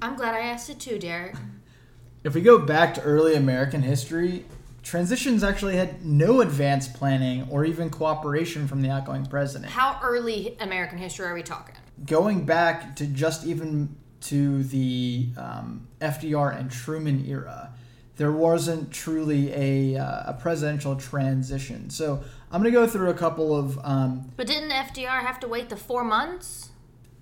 I'm 0.00 0.14
glad 0.14 0.34
I 0.34 0.40
asked 0.40 0.70
it 0.70 0.78
too, 0.78 0.98
Derek. 0.98 1.34
if 2.24 2.34
we 2.34 2.42
go 2.42 2.58
back 2.58 2.94
to 2.94 3.02
early 3.02 3.34
American 3.34 3.82
history, 3.82 4.44
transitions 4.84 5.42
actually 5.42 5.76
had 5.76 6.04
no 6.04 6.40
advanced 6.40 6.94
planning 6.94 7.48
or 7.50 7.64
even 7.64 7.90
cooperation 7.90 8.68
from 8.68 8.82
the 8.82 8.90
outgoing 8.90 9.26
president. 9.26 9.72
How 9.72 9.98
early 10.02 10.56
American 10.60 10.98
history 10.98 11.26
are 11.26 11.34
we 11.34 11.42
talking? 11.42 11.74
going 12.06 12.44
back 12.44 12.96
to 12.96 13.06
just 13.06 13.46
even 13.46 13.96
to 14.20 14.62
the 14.64 15.28
um, 15.36 15.88
FDR 16.00 16.58
and 16.58 16.70
Truman 16.70 17.24
era, 17.26 17.72
there 18.20 18.30
wasn't 18.30 18.92
truly 18.92 19.50
a, 19.54 19.96
uh, 19.98 20.32
a 20.32 20.34
presidential 20.34 20.94
transition. 20.94 21.88
So 21.88 22.22
I'm 22.52 22.60
going 22.60 22.70
to 22.70 22.78
go 22.78 22.86
through 22.86 23.08
a 23.08 23.14
couple 23.14 23.56
of. 23.56 23.78
Um, 23.82 24.30
But 24.36 24.46
didn't 24.46 24.68
FDR 24.68 25.22
have 25.22 25.40
to 25.40 25.48
wait 25.48 25.70
the 25.70 25.76
four 25.76 26.04
months? 26.04 26.68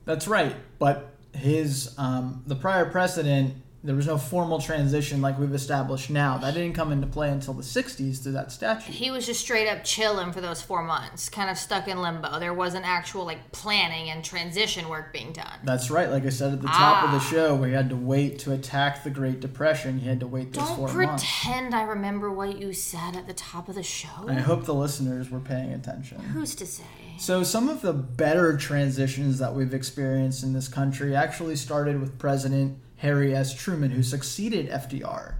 that's 0.05 0.26
right, 0.26 0.57
but 0.81 1.14
his 1.33 1.95
um, 1.99 2.43
the 2.49 2.57
prior 2.57 2.85
president. 2.85 3.55
There 3.85 3.94
was 3.94 4.08
no 4.08 4.18
formal 4.18 4.58
transition 4.61 5.23
like 5.23 5.38
we've 5.38 5.54
established 5.54 6.11
now. 6.11 6.37
That 6.37 6.54
didn't 6.54 6.73
come 6.75 6.90
into 6.90 7.06
play 7.06 7.30
until 7.30 7.54
the 7.54 7.62
60s 7.62 8.20
through 8.20 8.32
that 8.32 8.50
statute. 8.50 8.92
He 8.92 9.12
was 9.12 9.25
just 9.25 9.40
straight 9.40 9.68
up 9.68 9.85
chilling 9.85 10.32
for 10.32 10.40
those 10.40 10.61
four 10.61 10.82
months, 10.82 11.28
kind 11.28 11.49
of 11.49 11.56
stuck 11.56 11.87
in 11.87 12.02
limbo. 12.02 12.40
There 12.40 12.52
wasn't 12.52 12.85
actual 12.88 13.25
like 13.25 13.52
planning 13.52 14.11
and 14.11 14.25
transition 14.25 14.88
work 14.88 15.12
being 15.12 15.32
done. 15.32 15.61
That's 15.62 15.92
right. 15.92 16.11
Like 16.11 16.26
I 16.26 16.30
said 16.30 16.52
at 16.54 16.61
the 16.61 16.66
top 16.66 17.04
of 17.04 17.12
the 17.12 17.18
Ah. 17.18 17.30
show, 17.30 17.54
we 17.54 17.70
had 17.73 17.88
to 17.90 17.97
wait 17.97 18.40
to 18.40 18.52
attack 18.52 19.04
the 19.04 19.11
Great 19.11 19.38
Depression. 19.38 20.00
He 20.00 20.08
had 20.08 20.18
to 20.20 20.26
wait 20.26 20.52
those 20.54 20.66
Don't 20.66 20.76
four 20.76 20.88
months. 20.92 21.23
pretend 21.23 21.73
I 21.73 21.82
remember 21.82 22.32
what 22.32 22.58
you 22.58 22.73
said 22.73 23.14
at 23.14 23.28
the 23.28 23.35
top 23.35 23.68
of 23.68 23.76
the 23.76 23.85
show. 23.85 24.08
I 24.26 24.35
hope 24.35 24.64
the 24.64 24.75
listeners 24.75 25.30
were 25.30 25.38
paying 25.40 25.73
attention. 25.73 26.18
Who's 26.18 26.56
to 26.56 26.66
say? 26.66 26.82
So, 27.20 27.44
some 27.44 27.68
of 27.68 27.82
the 27.82 27.92
better 27.92 28.56
transitions 28.56 29.38
that 29.38 29.54
we've 29.54 29.73
experienced 29.75 30.42
in 30.42 30.52
this 30.52 30.66
country 30.68 31.14
actually 31.14 31.56
started 31.56 32.00
with 32.00 32.18
President 32.18 32.78
Harry 32.99 33.35
S. 33.35 33.55
Truman, 33.55 33.90
who 33.90 34.02
succeeded 34.02 34.69
FDR. 34.71 35.35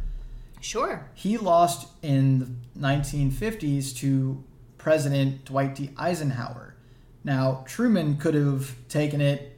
Sure. 0.61 1.09
He 1.15 1.37
lost 1.37 1.89
in 2.03 2.39
the 2.75 2.81
1950s 2.81 3.97
to 3.99 4.43
President 4.77 5.45
Dwight 5.45 5.75
D. 5.75 5.91
Eisenhower. 5.97 6.75
Now, 7.25 7.65
Truman 7.67 8.17
could 8.17 8.35
have 8.35 8.75
taken 8.89 9.21
it 9.21 9.57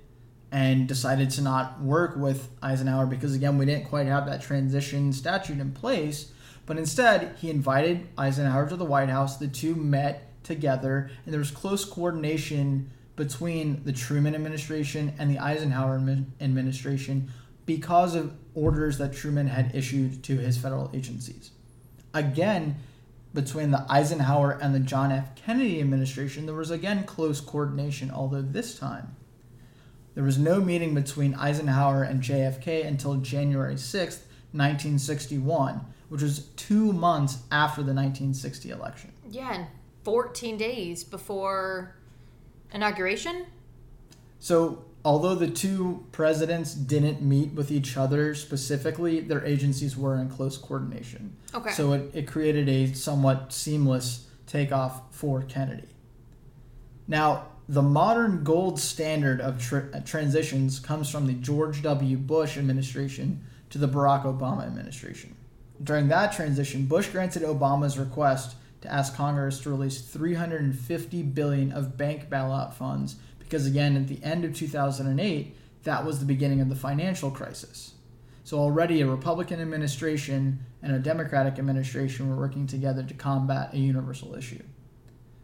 and 0.50 0.88
decided 0.88 1.30
to 1.30 1.42
not 1.42 1.80
work 1.80 2.16
with 2.16 2.48
Eisenhower 2.62 3.06
because, 3.06 3.34
again, 3.34 3.56
we 3.56 3.66
didn't 3.66 3.86
quite 3.86 4.06
have 4.06 4.26
that 4.26 4.42
transition 4.42 5.12
statute 5.12 5.60
in 5.60 5.72
place. 5.72 6.32
But 6.66 6.78
instead, 6.78 7.36
he 7.38 7.50
invited 7.50 8.08
Eisenhower 8.18 8.68
to 8.68 8.76
the 8.76 8.84
White 8.84 9.08
House. 9.08 9.36
The 9.36 9.48
two 9.48 9.74
met 9.74 10.26
together, 10.42 11.10
and 11.24 11.32
there 11.32 11.38
was 11.38 11.50
close 11.50 11.84
coordination 11.84 12.90
between 13.16 13.84
the 13.84 13.92
Truman 13.92 14.34
administration 14.34 15.12
and 15.18 15.30
the 15.30 15.38
Eisenhower 15.38 16.00
administration 16.40 17.30
because 17.76 18.16
of 18.16 18.32
orders 18.52 18.98
that 18.98 19.12
Truman 19.12 19.46
had 19.46 19.72
issued 19.76 20.24
to 20.24 20.36
his 20.38 20.58
federal 20.58 20.90
agencies. 20.92 21.52
Again, 22.12 22.74
between 23.32 23.70
the 23.70 23.86
Eisenhower 23.88 24.58
and 24.60 24.74
the 24.74 24.80
John 24.80 25.12
F. 25.12 25.36
Kennedy 25.36 25.80
administration, 25.80 26.46
there 26.46 26.54
was 26.56 26.72
again 26.72 27.04
close 27.04 27.40
coordination, 27.40 28.10
although 28.10 28.42
this 28.42 28.76
time 28.76 29.14
there 30.16 30.24
was 30.24 30.36
no 30.36 30.60
meeting 30.60 30.94
between 30.94 31.32
Eisenhower 31.36 32.02
and 32.02 32.20
JFK 32.20 32.84
until 32.84 33.14
January 33.18 33.76
6th, 33.76 34.26
1961, 34.50 35.80
which 36.08 36.22
was 36.22 36.46
two 36.56 36.92
months 36.92 37.38
after 37.52 37.82
the 37.82 37.94
1960 37.94 38.70
election. 38.70 39.12
Yeah, 39.30 39.54
and 39.54 39.66
14 40.02 40.56
days 40.56 41.04
before 41.04 41.94
inauguration? 42.72 43.46
So, 44.40 44.86
although 45.04 45.34
the 45.34 45.48
two 45.48 46.06
presidents 46.12 46.74
didn't 46.74 47.22
meet 47.22 47.52
with 47.52 47.70
each 47.70 47.96
other 47.96 48.34
specifically, 48.34 49.20
their 49.20 49.44
agencies 49.44 49.96
were 49.96 50.16
in 50.16 50.28
close 50.28 50.56
coordination. 50.56 51.36
Okay. 51.54 51.70
So, 51.70 51.92
it, 51.92 52.10
it 52.14 52.26
created 52.26 52.68
a 52.68 52.92
somewhat 52.94 53.52
seamless 53.52 54.26
takeoff 54.46 55.02
for 55.14 55.42
Kennedy. 55.42 55.88
Now, 57.06 57.46
the 57.68 57.82
modern 57.82 58.42
gold 58.42 58.80
standard 58.80 59.40
of 59.40 59.62
tr- 59.62 59.90
uh, 59.94 60.00
transitions 60.00 60.80
comes 60.80 61.08
from 61.08 61.28
the 61.28 61.34
George 61.34 61.82
W. 61.82 62.16
Bush 62.16 62.58
administration 62.58 63.44
to 63.70 63.78
the 63.78 63.86
Barack 63.86 64.24
Obama 64.24 64.66
administration. 64.66 65.36
During 65.82 66.08
that 66.08 66.32
transition, 66.32 66.86
Bush 66.86 67.08
granted 67.08 67.42
Obama's 67.42 67.96
request 67.96 68.56
to 68.80 68.92
ask 68.92 69.14
Congress 69.14 69.60
to 69.60 69.70
release 69.70 70.00
350 70.00 71.22
billion 71.22 71.70
of 71.70 71.96
bank 71.96 72.28
bailout 72.28 72.74
funds 72.74 73.16
because 73.50 73.66
again 73.66 73.96
at 73.96 74.06
the 74.06 74.22
end 74.22 74.44
of 74.44 74.54
2008 74.54 75.56
that 75.82 76.06
was 76.06 76.20
the 76.20 76.24
beginning 76.24 76.60
of 76.60 76.68
the 76.68 76.76
financial 76.76 77.30
crisis. 77.30 77.94
So 78.44 78.58
already 78.58 79.00
a 79.00 79.06
Republican 79.06 79.60
administration 79.60 80.60
and 80.82 80.94
a 80.94 80.98
Democratic 80.98 81.58
administration 81.58 82.28
were 82.28 82.36
working 82.36 82.66
together 82.66 83.02
to 83.02 83.14
combat 83.14 83.74
a 83.74 83.78
universal 83.78 84.34
issue. 84.34 84.62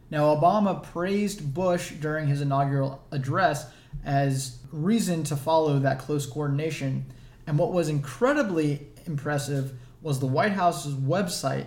Now, 0.09 0.33
Obama 0.35 0.81
praised 0.83 1.53
Bush 1.53 1.91
during 1.91 2.27
his 2.27 2.39
inaugural 2.41 3.03
address 3.11 3.69
as 4.05 4.59
reason 4.71 5.23
to 5.25 5.35
follow 5.35 5.79
that 5.79 5.99
close 5.99 6.25
coordination. 6.25 7.05
And 7.45 7.57
what 7.57 7.73
was 7.73 7.89
incredibly 7.89 8.87
impressive 9.05 9.73
was 10.01 10.19
the 10.19 10.27
White 10.27 10.53
House's 10.53 10.93
website 10.93 11.65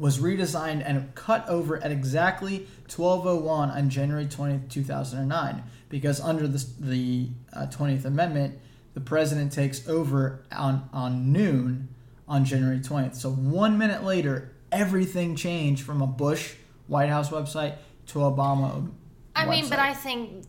was 0.00 0.18
redesigned 0.18 0.82
and 0.82 1.14
cut 1.14 1.46
over 1.46 1.76
at 1.84 1.92
exactly 1.92 2.66
1201 2.88 3.68
on 3.68 3.90
January 3.90 4.24
20th, 4.24 4.70
2009, 4.70 5.62
because 5.90 6.22
under 6.22 6.48
the, 6.48 6.66
the 6.80 7.28
uh, 7.52 7.66
20th 7.66 8.06
Amendment, 8.06 8.58
the 8.94 9.00
president 9.02 9.52
takes 9.52 9.86
over 9.86 10.42
on, 10.50 10.88
on 10.94 11.30
noon 11.30 11.88
on 12.26 12.46
January 12.46 12.80
20th. 12.80 13.14
So 13.14 13.30
one 13.30 13.76
minute 13.76 14.02
later, 14.02 14.52
everything 14.72 15.36
changed 15.36 15.82
from 15.84 16.00
a 16.00 16.06
Bush 16.06 16.54
White 16.86 17.10
House 17.10 17.28
website 17.28 17.76
to 18.06 18.20
Obama. 18.20 18.90
I 19.36 19.44
mean, 19.44 19.68
but. 19.68 19.78
I 19.78 19.92
think 19.92 20.46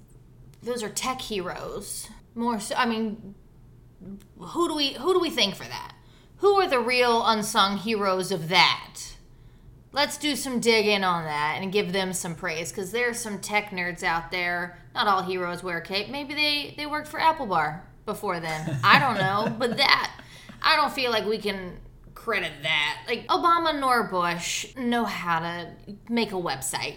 those 0.63 0.81
are 0.81 0.89
tech 0.89 1.19
heroes. 1.19 2.07
More 2.35 2.57
so, 2.61 2.73
I 2.75 2.85
mean, 2.85 3.35
who 4.39 4.69
do 4.69 4.75
we 4.75 4.93
who 4.93 5.13
do 5.13 5.19
we 5.19 5.29
think 5.29 5.55
for 5.55 5.65
that? 5.65 5.93
Who 6.37 6.53
are 6.61 6.67
the 6.67 6.79
real 6.79 7.25
unsung 7.25 7.77
heroes 7.77 8.31
of 8.31 8.47
that? 8.47 9.10
Let's 9.93 10.17
do 10.17 10.35
some 10.37 10.59
digging 10.61 11.03
on 11.03 11.25
that 11.25 11.57
and 11.61 11.71
give 11.71 11.91
them 11.91 12.13
some 12.13 12.35
praise 12.35 12.71
because 12.71 12.91
there's 12.91 13.19
some 13.19 13.39
tech 13.39 13.71
nerds 13.71 14.03
out 14.03 14.31
there. 14.31 14.77
Not 14.95 15.07
all 15.07 15.21
heroes 15.21 15.63
wear 15.63 15.79
a 15.79 15.81
cape. 15.81 16.09
Maybe 16.09 16.33
they 16.33 16.73
they 16.77 16.85
worked 16.85 17.07
for 17.09 17.19
Apple 17.19 17.45
Bar 17.45 17.83
before 18.05 18.39
then. 18.39 18.79
I 18.83 18.99
don't 18.99 19.17
know, 19.17 19.53
but 19.59 19.77
that 19.77 20.21
I 20.61 20.75
don't 20.77 20.93
feel 20.93 21.11
like 21.11 21.25
we 21.25 21.37
can 21.39 21.77
credit 22.15 22.53
that. 22.63 23.03
Like 23.07 23.27
Obama 23.27 23.77
nor 23.79 24.03
Bush 24.03 24.73
know 24.77 25.03
how 25.03 25.39
to 25.39 25.71
make 26.07 26.31
a 26.31 26.35
website. 26.35 26.95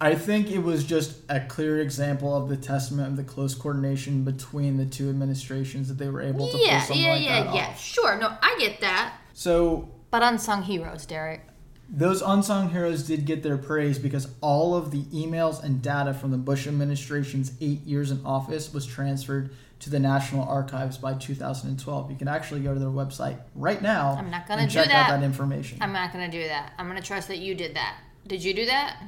I 0.00 0.14
think 0.14 0.50
it 0.50 0.58
was 0.60 0.84
just 0.84 1.16
a 1.28 1.40
clear 1.40 1.80
example 1.80 2.36
of 2.36 2.48
the 2.48 2.56
testament 2.56 3.08
of 3.08 3.16
the 3.16 3.24
close 3.24 3.54
coordination 3.54 4.22
between 4.22 4.76
the 4.76 4.84
two 4.86 5.08
administrations 5.08 5.88
that 5.88 5.98
they 5.98 6.08
were 6.08 6.20
able 6.22 6.46
to 6.46 6.52
pull 6.52 6.64
Yeah, 6.64 6.82
something 6.82 7.04
yeah, 7.04 7.12
like 7.12 7.22
yeah, 7.24 7.44
that 7.44 7.54
yeah. 7.54 7.66
off. 7.68 7.80
Sure. 7.80 8.16
No, 8.18 8.36
I 8.40 8.56
get 8.60 8.80
that. 8.80 9.14
So 9.32 9.88
But 10.10 10.22
unsung 10.22 10.62
heroes, 10.62 11.04
Derek. 11.04 11.40
Those 11.88 12.20
unsung 12.20 12.70
heroes 12.70 13.04
did 13.04 13.24
get 13.24 13.42
their 13.42 13.56
praise 13.56 13.98
because 13.98 14.28
all 14.40 14.74
of 14.74 14.90
the 14.90 15.02
emails 15.04 15.62
and 15.62 15.80
data 15.80 16.12
from 16.12 16.30
the 16.30 16.36
Bush 16.36 16.66
administration's 16.66 17.52
eight 17.60 17.80
years 17.84 18.10
in 18.10 18.24
office 18.26 18.72
was 18.74 18.84
transferred 18.84 19.50
to 19.80 19.90
the 19.90 19.98
National 19.98 20.46
Archives 20.46 20.98
by 20.98 21.14
2012. 21.14 22.10
You 22.10 22.16
can 22.16 22.28
actually 22.28 22.60
go 22.60 22.74
to 22.74 22.80
their 22.80 22.88
website 22.88 23.38
right 23.54 23.80
now 23.80 24.16
I'm 24.18 24.30
not 24.30 24.46
gonna 24.46 24.62
and 24.62 24.70
do 24.70 24.78
that. 24.78 24.90
out 24.90 25.08
that 25.08 25.24
information. 25.24 25.78
I'm 25.80 25.92
not 25.92 26.12
going 26.12 26.28
to 26.30 26.36
do 26.36 26.46
that. 26.46 26.72
I'm 26.78 26.88
going 26.88 27.00
to 27.00 27.06
trust 27.06 27.28
that 27.28 27.38
you 27.38 27.54
did 27.54 27.76
that. 27.76 27.98
Did 28.26 28.44
you 28.44 28.52
do 28.52 28.66
that? 28.66 29.02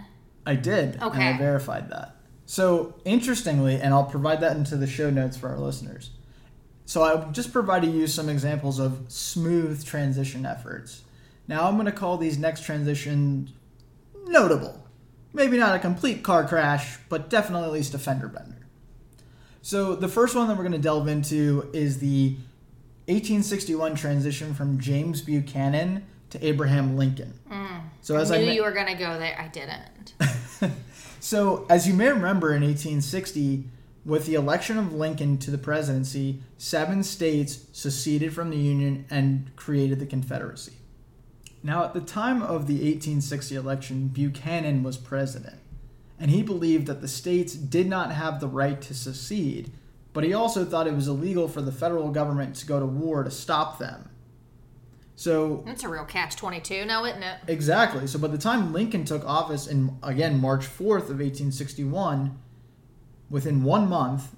I 0.47 0.55
did, 0.55 0.95
and 0.95 1.23
I 1.23 1.37
verified 1.37 1.91
that. 1.91 2.17
So, 2.47 2.95
interestingly, 3.05 3.77
and 3.77 3.93
I'll 3.93 4.05
provide 4.05 4.41
that 4.41 4.57
into 4.57 4.77
the 4.77 4.87
show 4.87 5.11
notes 5.11 5.37
for 5.37 5.49
our 5.51 5.59
listeners. 5.59 6.11
So, 6.87 7.03
I 7.03 7.31
just 7.31 7.53
provided 7.53 7.93
you 7.93 8.07
some 8.07 8.29
examples 8.29 8.79
of 8.79 9.05
smooth 9.09 9.85
transition 9.85 10.47
efforts. 10.47 11.03
Now, 11.51 11.67
I'm 11.67 11.75
going 11.75 11.87
to 11.87 11.93
call 11.93 12.17
these 12.17 12.39
next 12.39 12.63
transitions 12.63 13.51
notable. 14.25 14.87
Maybe 15.33 15.59
not 15.59 15.75
a 15.75 15.81
complete 15.81 16.23
car 16.23 16.47
crash, 16.47 16.97
but 17.09 17.29
definitely 17.29 17.67
at 17.67 17.73
least 17.73 17.93
a 17.93 17.99
fender 17.99 18.29
bender. 18.29 18.67
So, 19.61 19.97
the 19.97 20.07
first 20.07 20.37
one 20.37 20.47
that 20.47 20.57
we're 20.57 20.63
going 20.63 20.73
to 20.73 20.79
delve 20.79 21.09
into 21.09 21.69
is 21.73 21.99
the 21.99 22.37
1861 23.07 23.97
transition 23.97 24.55
from 24.55 24.79
James 24.79 25.23
Buchanan 25.23 26.07
to 26.31 26.47
Abraham 26.47 26.97
Lincoln. 26.97 27.35
Mm. 27.51 27.81
So, 28.01 28.17
as 28.17 28.31
I 28.31 28.37
I 28.37 28.39
knew 28.39 28.47
me- 28.47 28.55
you 28.55 28.63
were 28.63 28.71
gonna 28.71 28.97
go 28.97 29.19
there. 29.19 29.37
I 29.37 29.49
didn't. 29.49 30.15
So, 31.23 31.67
as 31.69 31.87
you 31.87 31.93
may 31.93 32.09
remember 32.09 32.55
in 32.55 32.63
1860, 32.63 33.65
with 34.07 34.25
the 34.25 34.37
election 34.37 34.79
of 34.79 34.95
Lincoln 34.95 35.37
to 35.39 35.51
the 35.51 35.59
presidency, 35.59 36.41
seven 36.57 37.03
states 37.03 37.67
seceded 37.73 38.33
from 38.33 38.49
the 38.49 38.57
Union 38.57 39.05
and 39.11 39.55
created 39.55 40.01
the 40.01 40.07
Confederacy. 40.07 40.73
Now, 41.63 41.85
at 41.85 41.93
the 41.93 42.01
time 42.01 42.43
of 42.43 42.67
the 42.67 42.75
1860 42.75 43.55
election, 43.55 44.09
Buchanan 44.09 44.83
was 44.83 44.97
president, 44.97 45.61
and 46.19 46.31
he 46.31 46.43
believed 46.43 46.87
that 46.87 47.01
the 47.01 47.09
states 47.09 47.53
did 47.55 47.87
not 47.87 48.13
have 48.13 48.41
the 48.41 48.49
right 48.49 48.81
to 48.83 48.95
secede, 48.95 49.71
but 50.13 50.25
he 50.25 50.33
also 50.33 50.65
thought 50.65 50.87
it 50.87 50.95
was 50.95 51.07
illegal 51.07 51.49
for 51.49 51.61
the 51.61 51.73
federal 51.73 52.11
government 52.11 52.57
to 52.57 52.67
go 52.67 52.81
to 52.81 52.87
war 52.87 53.23
to 53.23 53.31
stop 53.31 53.79
them. 53.79 54.09
So, 55.17 55.63
That's 55.67 55.85
a 55.85 55.89
real 55.91 56.07
catch 56.07 56.35
twenty 56.37 56.61
two, 56.61 56.87
now 56.87 57.05
isn't 57.05 57.23
it? 57.23 57.41
Exactly. 57.47 58.07
So 58.07 58.19
by 58.19 58.29
the 58.29 58.39
time 58.39 58.73
Lincoln 58.73 59.05
took 59.05 59.23
office 59.27 59.67
in 59.67 59.99
again 60.03 60.41
March 60.41 60.63
4th 60.63 61.11
of 61.11 61.21
1861, 61.21 62.39
within 63.29 63.63
1 63.63 63.87
month, 63.87 64.35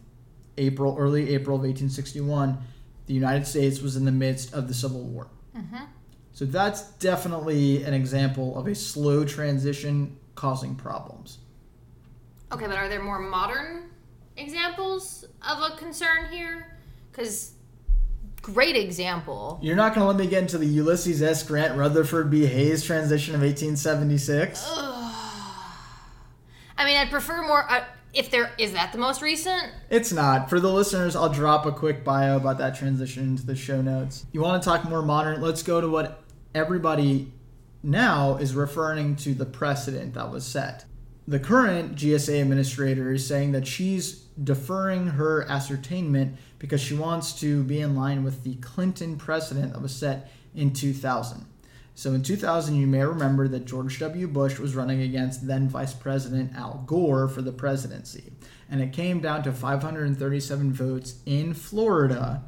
April 0.58 0.96
early 0.98 1.34
April 1.34 1.54
of 1.54 1.62
1861, 1.62 2.58
the 3.06 3.14
United 3.14 3.46
States 3.46 3.80
was 3.80 3.94
in 3.94 4.04
the 4.04 4.10
midst 4.10 4.52
of 4.52 4.66
the 4.66 4.74
Civil 4.74 5.02
War. 5.02 5.28
Mm-hmm. 5.56 5.84
So 6.32 6.44
that's 6.44 6.82
definitely 6.92 7.84
an 7.84 7.94
example 7.94 8.58
of 8.58 8.66
a 8.66 8.74
slow 8.74 9.24
transition 9.24 10.16
causing 10.34 10.74
problems. 10.74 11.38
Okay, 12.50 12.66
but 12.66 12.76
are 12.76 12.88
there 12.88 13.02
more 13.02 13.18
modern 13.18 13.90
examples 14.36 15.24
of 15.46 15.58
a 15.62 15.76
concern 15.76 16.26
here? 16.30 16.78
Because 17.10 17.52
great 18.40 18.76
example. 18.76 19.58
You're 19.62 19.76
not 19.76 19.94
going 19.94 20.04
to 20.04 20.08
let 20.08 20.16
me 20.16 20.26
get 20.26 20.42
into 20.42 20.58
the 20.58 20.66
Ulysses 20.66 21.22
S. 21.22 21.42
Grant 21.42 21.78
Rutherford 21.78 22.30
B. 22.30 22.46
Hayes 22.46 22.84
transition 22.84 23.34
of 23.34 23.40
1876? 23.40 24.64
I 26.76 26.84
mean, 26.84 26.96
I'd 26.96 27.10
prefer 27.10 27.42
more. 27.42 27.70
Uh, 27.70 27.84
if 28.14 28.30
there 28.30 28.52
is 28.58 28.72
that 28.72 28.92
the 28.92 28.98
most 28.98 29.22
recent. 29.22 29.72
It's 29.88 30.12
not. 30.12 30.50
For 30.50 30.60
the 30.60 30.70
listeners, 30.70 31.16
I'll 31.16 31.30
drop 31.32 31.64
a 31.64 31.72
quick 31.72 32.04
bio 32.04 32.36
about 32.36 32.58
that 32.58 32.76
transition 32.76 33.24
into 33.24 33.46
the 33.46 33.56
show 33.56 33.80
notes. 33.80 34.26
You 34.32 34.42
want 34.42 34.62
to 34.62 34.68
talk 34.68 34.84
more 34.84 35.02
modern? 35.02 35.40
Let's 35.40 35.62
go 35.62 35.80
to 35.80 35.88
what 35.88 36.21
everybody 36.54 37.32
now 37.82 38.36
is 38.36 38.54
referring 38.54 39.16
to 39.16 39.34
the 39.34 39.46
precedent 39.46 40.14
that 40.14 40.30
was 40.30 40.46
set. 40.46 40.84
The 41.26 41.38
current 41.38 41.94
GSA 41.94 42.42
administrator 42.42 43.12
is 43.12 43.26
saying 43.26 43.52
that 43.52 43.66
she's 43.66 44.24
deferring 44.42 45.08
her 45.08 45.42
ascertainment 45.48 46.36
because 46.58 46.80
she 46.80 46.94
wants 46.94 47.38
to 47.40 47.62
be 47.64 47.80
in 47.80 47.94
line 47.94 48.24
with 48.24 48.42
the 48.44 48.56
Clinton 48.56 49.16
precedent 49.16 49.72
that 49.72 49.82
was 49.82 49.94
set 49.94 50.30
in 50.54 50.72
2000. 50.72 51.46
So 51.94 52.14
in 52.14 52.22
2000, 52.22 52.74
you 52.74 52.86
may 52.86 53.04
remember 53.04 53.46
that 53.48 53.66
George 53.66 53.98
W. 54.00 54.26
Bush 54.26 54.58
was 54.58 54.74
running 54.74 55.02
against 55.02 55.46
then 55.46 55.68
Vice 55.68 55.92
President 55.92 56.52
Al 56.56 56.82
Gore 56.86 57.28
for 57.28 57.42
the 57.42 57.52
presidency. 57.52 58.32
And 58.70 58.80
it 58.80 58.92
came 58.92 59.20
down 59.20 59.42
to 59.42 59.52
537 59.52 60.72
votes 60.72 61.16
in 61.26 61.52
Florida 61.52 62.42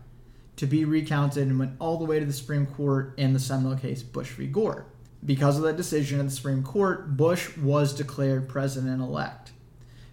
to 0.57 0.67
be 0.67 0.85
recounted 0.85 1.49
and 1.49 1.59
went 1.59 1.73
all 1.79 1.99
the 1.99 2.05
way 2.05 2.21
to 2.21 2.27
the 2.27 2.33
Supreme 2.33 2.67
Court 2.67 3.14
in 3.17 3.33
the 3.33 3.40
seminal 3.40 3.77
case 3.77 4.03
Bush 4.03 4.31
v. 4.31 4.47
Gore. 4.47 4.87
Because 5.25 5.57
of 5.57 5.62
that 5.64 5.77
decision 5.77 6.21
of 6.21 6.27
the 6.27 6.33
Supreme 6.33 6.62
Court, 6.62 7.17
Bush 7.17 7.57
was 7.57 7.95
declared 7.95 8.49
president 8.49 9.01
elect. 9.01 9.53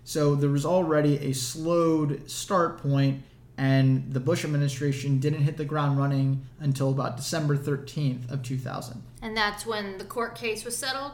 So 0.03 0.35
there 0.35 0.49
was 0.49 0.65
already 0.65 1.17
a 1.19 1.33
slowed 1.33 2.29
start 2.29 2.81
point, 2.81 3.21
and 3.57 4.11
the 4.11 4.19
Bush 4.19 4.43
administration 4.43 5.19
didn't 5.19 5.41
hit 5.41 5.57
the 5.57 5.65
ground 5.65 5.99
running 5.99 6.45
until 6.59 6.89
about 6.89 7.17
December 7.17 7.57
13th 7.57 8.31
of 8.31 8.41
2000. 8.41 9.03
And 9.21 9.37
that's 9.37 9.65
when 9.65 9.97
the 9.97 10.05
court 10.05 10.35
case 10.35 10.65
was 10.65 10.75
settled. 10.75 11.11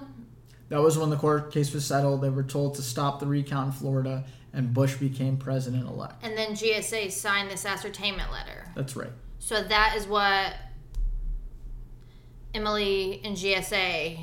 That 0.70 0.82
was 0.82 0.98
when 0.98 1.10
the 1.10 1.18
court 1.18 1.52
case 1.52 1.74
was 1.74 1.86
settled. 1.86 2.22
They 2.22 2.30
were 2.30 2.44
told 2.44 2.76
to 2.76 2.82
stop 2.82 3.20
the 3.20 3.26
recount 3.26 3.68
in 3.68 3.72
Florida, 3.74 4.26
and 4.58 4.74
Bush 4.74 4.96
became 4.96 5.38
president 5.38 5.88
elect. 5.88 6.16
And 6.24 6.36
then 6.36 6.54
GSA 6.54 7.12
signed 7.12 7.52
this 7.52 7.64
ascertainment 7.64 8.32
letter. 8.32 8.66
That's 8.76 8.96
right. 8.96 9.12
So 9.38 9.64
that 9.64 9.94
is 9.96 10.08
what 10.08 10.56
Emily 12.56 13.22
and 13.24 13.38
GSA 13.38 14.20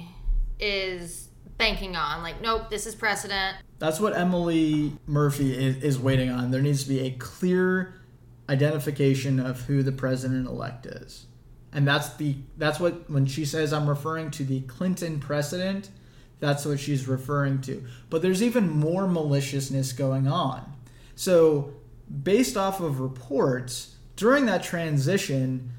is 0.58 1.28
banking 1.56 1.94
on. 1.94 2.24
Like, 2.24 2.42
nope, 2.42 2.68
this 2.68 2.84
is 2.84 2.96
precedent. 2.96 3.58
That's 3.78 4.00
what 4.00 4.16
Emily 4.16 4.92
Murphy 5.06 5.56
is, 5.56 5.76
is 5.84 5.98
waiting 6.00 6.30
on. 6.30 6.50
There 6.50 6.60
needs 6.60 6.82
to 6.82 6.88
be 6.88 7.00
a 7.06 7.12
clear 7.12 8.00
identification 8.48 9.38
of 9.38 9.62
who 9.62 9.84
the 9.84 9.92
president 9.92 10.48
elect 10.48 10.84
is. 10.84 11.26
And 11.72 11.86
that's 11.86 12.14
the 12.14 12.36
that's 12.56 12.80
what 12.80 13.08
when 13.08 13.26
she 13.26 13.44
says 13.44 13.72
I'm 13.72 13.88
referring 13.88 14.32
to 14.32 14.44
the 14.44 14.62
Clinton 14.62 15.20
precedent, 15.20 15.90
that's 16.44 16.66
what 16.66 16.78
she's 16.78 17.08
referring 17.08 17.62
to. 17.62 17.82
But 18.10 18.20
there's 18.20 18.42
even 18.42 18.68
more 18.68 19.08
maliciousness 19.08 19.92
going 19.92 20.28
on. 20.28 20.74
So, 21.16 21.72
based 22.22 22.56
off 22.56 22.80
of 22.80 23.00
reports, 23.00 23.96
during 24.16 24.44
that 24.46 24.62
transition, 24.62 25.72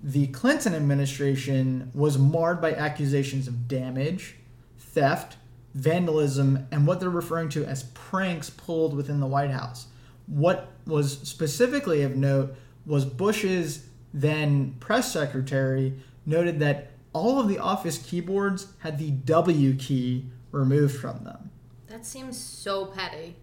the 0.00 0.28
Clinton 0.28 0.74
administration 0.74 1.90
was 1.92 2.18
marred 2.18 2.60
by 2.60 2.72
accusations 2.72 3.48
of 3.48 3.66
damage, 3.66 4.36
theft, 4.78 5.36
vandalism, 5.74 6.68
and 6.70 6.86
what 6.86 7.00
they're 7.00 7.10
referring 7.10 7.48
to 7.48 7.64
as 7.64 7.82
pranks 7.94 8.48
pulled 8.48 8.94
within 8.94 9.18
the 9.18 9.26
White 9.26 9.50
House. 9.50 9.86
What 10.26 10.70
was 10.86 11.18
specifically 11.22 12.02
of 12.02 12.14
note 12.14 12.54
was 12.86 13.04
Bush's 13.04 13.86
then 14.14 14.76
press 14.78 15.12
secretary 15.12 15.94
noted 16.26 16.60
that 16.60 16.91
all 17.12 17.40
of 17.40 17.48
the 17.48 17.58
office 17.58 17.98
keyboards 17.98 18.68
had 18.78 18.98
the 18.98 19.10
W 19.10 19.74
key 19.74 20.26
removed 20.50 20.96
from 20.96 21.24
them. 21.24 21.50
That 21.88 22.06
seems 22.06 22.38
so 22.38 22.86
petty. 22.86 23.36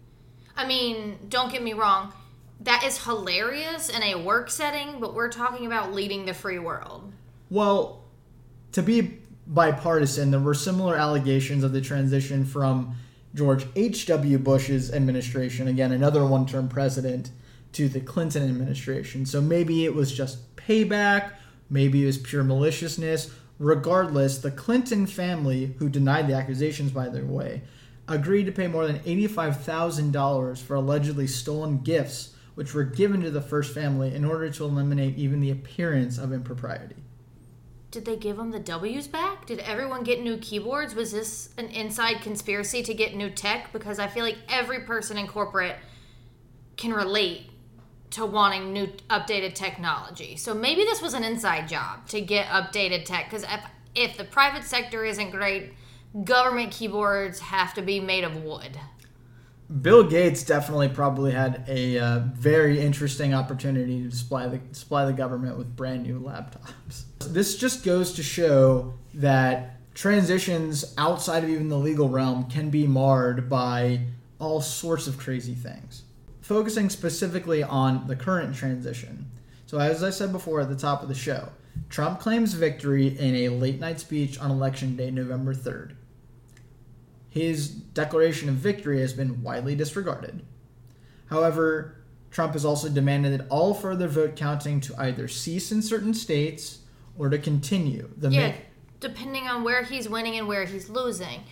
I 0.55 0.65
mean, 0.65 1.17
don't 1.29 1.51
get 1.51 1.63
me 1.63 1.73
wrong. 1.73 2.13
That 2.62 2.84
is 2.84 3.05
hilarious 3.05 3.89
in 3.89 4.03
a 4.03 4.15
work 4.15 4.49
setting, 4.49 4.99
but 4.99 5.13
we're 5.13 5.32
talking 5.32 5.65
about 5.65 5.93
leading 5.93 6.25
the 6.25 6.34
free 6.34 6.60
world. 6.60 7.13
Well, 7.49 8.03
to 8.73 8.84
be 8.84 9.19
bipartisan, 9.47 10.32
there 10.32 10.39
were 10.39 10.53
similar 10.53 10.95
allegations 10.95 11.63
of 11.63 11.71
the 11.71 11.82
transition 11.82 12.45
from 12.45 12.95
George 13.34 13.65
H.W. 13.75 14.38
Bush's 14.39 14.91
administration, 14.91 15.67
again, 15.67 15.91
another 15.91 16.25
one 16.25 16.45
term 16.45 16.67
president, 16.67 17.32
to 17.73 17.88
the 17.88 17.99
Clinton 17.99 18.43
administration. 18.43 19.25
So 19.25 19.41
maybe 19.41 19.86
it 19.86 19.93
was 19.93 20.12
just 20.12 20.55
payback, 20.55 21.34
maybe 21.69 22.03
it 22.03 22.08
was 22.08 22.17
pure 22.17 22.43
maliciousness. 22.43 23.32
Regardless, 23.59 24.37
the 24.37 24.51
Clinton 24.51 25.05
family, 25.05 25.75
who 25.79 25.89
denied 25.89 26.27
the 26.27 26.33
accusations, 26.33 26.91
by 26.91 27.09
the 27.09 27.25
way, 27.25 27.61
agreed 28.07 28.45
to 28.45 28.51
pay 28.53 28.67
more 28.67 28.87
than 28.87 28.99
$85,000 28.99 30.61
for 30.61 30.75
allegedly 30.75 31.27
stolen 31.27 31.79
gifts, 31.79 32.35
which 32.55 32.73
were 32.73 32.85
given 32.85 33.21
to 33.21 33.29
the 33.29 33.41
first 33.41 33.73
family 33.73 34.15
in 34.15 34.23
order 34.23 34.49
to 34.49 34.63
eliminate 34.63 35.17
even 35.17 35.41
the 35.41 35.51
appearance 35.51 36.17
of 36.17 36.31
impropriety. 36.31 36.95
Did 37.91 38.05
they 38.05 38.15
give 38.15 38.37
them 38.37 38.51
the 38.51 38.59
W's 38.59 39.07
back? 39.07 39.45
Did 39.45 39.59
everyone 39.59 40.03
get 40.03 40.21
new 40.21 40.37
keyboards? 40.37 40.95
Was 40.95 41.11
this 41.11 41.49
an 41.57 41.67
inside 41.67 42.21
conspiracy 42.21 42.81
to 42.83 42.93
get 42.93 43.15
new 43.15 43.29
tech? 43.29 43.73
Because 43.73 43.99
I 43.99 44.07
feel 44.07 44.23
like 44.23 44.37
every 44.47 44.81
person 44.81 45.17
in 45.17 45.27
corporate 45.27 45.75
can 46.77 46.93
relate 46.93 47.48
to 48.11 48.25
wanting 48.25 48.73
new 48.73 48.87
updated 49.09 49.53
technology. 49.53 50.35
So 50.35 50.53
maybe 50.53 50.83
this 50.83 51.01
was 51.01 51.13
an 51.13 51.23
inside 51.23 51.67
job 51.67 52.07
to 52.07 52.21
get 52.21 52.47
updated 52.47 53.05
tech 53.05 53.29
because 53.29 53.43
if, 53.43 53.61
if 53.95 54.17
the 54.17 54.23
private 54.23 54.63
sector 54.63 55.05
isn't 55.05 55.31
great, 55.31 55.73
government 56.23 56.71
keyboards 56.71 57.39
have 57.39 57.73
to 57.75 57.81
be 57.81 57.99
made 57.99 58.23
of 58.23 58.43
wood. 58.43 58.79
Bill 59.81 60.03
Gates 60.03 60.43
definitely 60.43 60.89
probably 60.89 61.31
had 61.31 61.63
a 61.67 61.99
uh, 61.99 62.19
very 62.33 62.79
interesting 62.79 63.35
opportunity 63.35 64.01
to 64.09 64.15
supply 64.15 64.47
the 64.47 64.59
supply 64.71 65.05
the 65.05 65.13
government 65.13 65.59
with 65.59 65.75
brand 65.75 66.03
new 66.03 66.19
laptops. 66.19 67.03
This 67.19 67.55
just 67.55 67.85
goes 67.85 68.13
to 68.13 68.23
show 68.23 68.95
that 69.13 69.75
transitions 69.93 70.95
outside 70.97 71.43
of 71.43 71.51
even 71.51 71.69
the 71.69 71.77
legal 71.77 72.09
realm 72.09 72.49
can 72.49 72.71
be 72.71 72.87
marred 72.87 73.47
by 73.47 74.01
all 74.39 74.59
sorts 74.59 75.05
of 75.05 75.19
crazy 75.19 75.53
things. 75.53 76.03
Focusing 76.49 76.89
specifically 76.89 77.62
on 77.62 78.07
the 78.07 78.15
current 78.15 78.55
transition. 78.55 79.29
So 79.67 79.77
as 79.77 80.03
I 80.03 80.09
said 80.09 80.31
before 80.31 80.62
at 80.62 80.69
the 80.69 80.75
top 80.75 81.03
of 81.03 81.07
the 81.07 81.13
show, 81.13 81.49
Trump 81.89 82.19
claims 82.19 82.55
victory 82.55 83.15
in 83.19 83.35
a 83.35 83.49
late 83.49 83.79
night 83.79 83.99
speech 83.99 84.39
on 84.39 84.49
election 84.49 84.95
day, 84.95 85.12
November 85.12 85.53
3rd. 85.53 85.95
his 87.29 87.69
declaration 87.69 88.49
of 88.49 88.55
victory 88.55 88.99
has 88.99 89.13
been 89.13 89.43
widely 89.43 89.75
disregarded. 89.75 90.43
However, 91.27 92.01
Trump 92.31 92.53
has 92.53 92.65
also 92.65 92.89
demanded 92.89 93.39
that 93.39 93.47
all 93.49 93.75
further 93.75 94.07
vote 94.07 94.35
counting 94.35 94.81
to 94.81 94.99
either 94.99 95.27
cease 95.27 95.71
in 95.71 95.83
certain 95.83 96.15
states 96.15 96.79
or 97.15 97.29
to 97.29 97.38
continue. 97.38 98.09
The 98.17 98.29
yeah, 98.31 98.55
depending 98.99 99.47
on 99.47 99.63
where 99.63 99.83
he's 99.83 100.09
winning 100.09 100.35
and 100.39 100.47
where 100.47 100.65
he's 100.65 100.89
losing. 100.89 101.43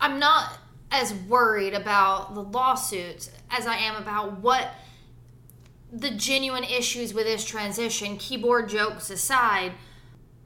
I'm 0.00 0.20
not 0.20 0.56
as 0.90 1.12
worried 1.12 1.74
about 1.74 2.34
the 2.34 2.42
lawsuits 2.42 3.30
as 3.50 3.66
I 3.66 3.76
am 3.76 3.96
about 3.96 4.40
what 4.40 4.70
the 5.92 6.10
genuine 6.10 6.64
issues 6.64 7.14
with 7.14 7.24
this 7.24 7.44
transition, 7.44 8.16
keyboard 8.16 8.68
jokes 8.68 9.10
aside, 9.10 9.72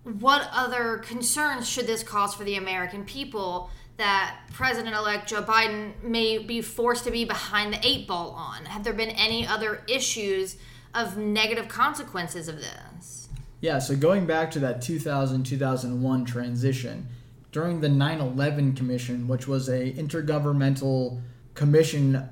what 0.04 0.48
other 0.52 0.98
concerns 0.98 1.68
should 1.68 1.86
this 1.86 2.02
cause 2.02 2.34
for 2.34 2.44
the 2.44 2.56
American 2.56 3.04
people 3.04 3.70
that 3.96 4.40
President 4.52 4.94
elect 4.94 5.28
Joe 5.28 5.42
Biden 5.42 5.92
may 6.02 6.38
be 6.38 6.62
forced 6.62 7.04
to 7.04 7.10
be 7.10 7.24
behind 7.24 7.72
the 7.72 7.86
eight 7.86 8.06
ball 8.06 8.30
on? 8.30 8.64
Have 8.64 8.82
there 8.82 8.94
been 8.94 9.10
any 9.10 9.46
other 9.46 9.82
issues 9.88 10.56
of 10.94 11.16
negative 11.16 11.68
consequences 11.68 12.48
of 12.48 12.56
this? 12.56 13.28
Yeah, 13.60 13.78
so 13.78 13.94
going 13.94 14.24
back 14.24 14.50
to 14.52 14.58
that 14.60 14.80
2000 14.80 15.44
2001 15.44 16.24
transition, 16.24 17.08
during 17.52 17.80
the 17.80 17.88
9/11 17.88 18.76
Commission, 18.76 19.26
which 19.28 19.48
was 19.48 19.68
a 19.68 19.92
intergovernmental 19.92 21.20
commission 21.54 22.28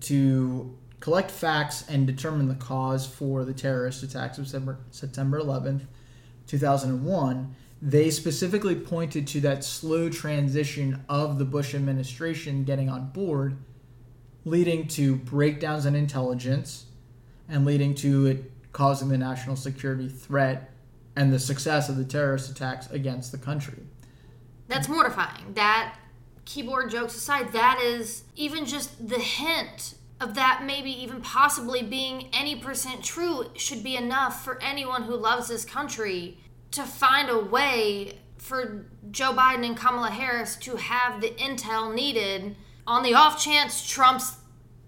to 0.00 0.76
collect 1.00 1.30
facts 1.30 1.84
and 1.88 2.06
determine 2.06 2.48
the 2.48 2.54
cause 2.54 3.06
for 3.06 3.44
the 3.44 3.54
terrorist 3.54 4.02
attacks 4.02 4.38
of 4.38 4.46
September, 4.46 4.78
September 4.90 5.38
11th, 5.38 5.86
2001, 6.46 7.54
they 7.80 8.10
specifically 8.10 8.74
pointed 8.74 9.26
to 9.26 9.40
that 9.40 9.62
slow 9.62 10.08
transition 10.08 11.04
of 11.08 11.38
the 11.38 11.44
Bush 11.44 11.74
administration 11.74 12.64
getting 12.64 12.88
on 12.88 13.10
board, 13.10 13.56
leading 14.44 14.88
to 14.88 15.16
breakdowns 15.16 15.86
in 15.86 15.94
intelligence 15.94 16.86
and 17.48 17.64
leading 17.64 17.94
to 17.94 18.26
it 18.26 18.52
causing 18.72 19.08
the 19.08 19.18
national 19.18 19.56
security 19.56 20.08
threat 20.08 20.70
and 21.16 21.32
the 21.32 21.38
success 21.38 21.88
of 21.88 21.96
the 21.96 22.04
terrorist 22.04 22.50
attacks 22.50 22.90
against 22.90 23.32
the 23.32 23.38
country. 23.38 23.87
That's 24.68 24.88
mortifying. 24.88 25.54
That 25.54 25.96
keyboard 26.44 26.90
jokes 26.90 27.16
aside, 27.16 27.52
that 27.52 27.80
is 27.82 28.24
even 28.36 28.64
just 28.64 29.08
the 29.08 29.18
hint 29.18 29.94
of 30.20 30.34
that 30.34 30.62
maybe 30.64 30.90
even 30.90 31.20
possibly 31.20 31.82
being 31.82 32.28
any 32.32 32.56
percent 32.56 33.04
true 33.04 33.46
should 33.54 33.82
be 33.82 33.96
enough 33.96 34.44
for 34.44 34.60
anyone 34.62 35.02
who 35.02 35.14
loves 35.14 35.48
this 35.48 35.64
country 35.64 36.38
to 36.70 36.82
find 36.82 37.30
a 37.30 37.38
way 37.38 38.18
for 38.36 38.86
Joe 39.10 39.32
Biden 39.32 39.64
and 39.64 39.76
Kamala 39.76 40.10
Harris 40.10 40.56
to 40.56 40.76
have 40.76 41.20
the 41.20 41.30
intel 41.30 41.94
needed 41.94 42.56
on 42.86 43.02
the 43.02 43.14
off 43.14 43.42
chance 43.42 43.88
Trump's 43.88 44.36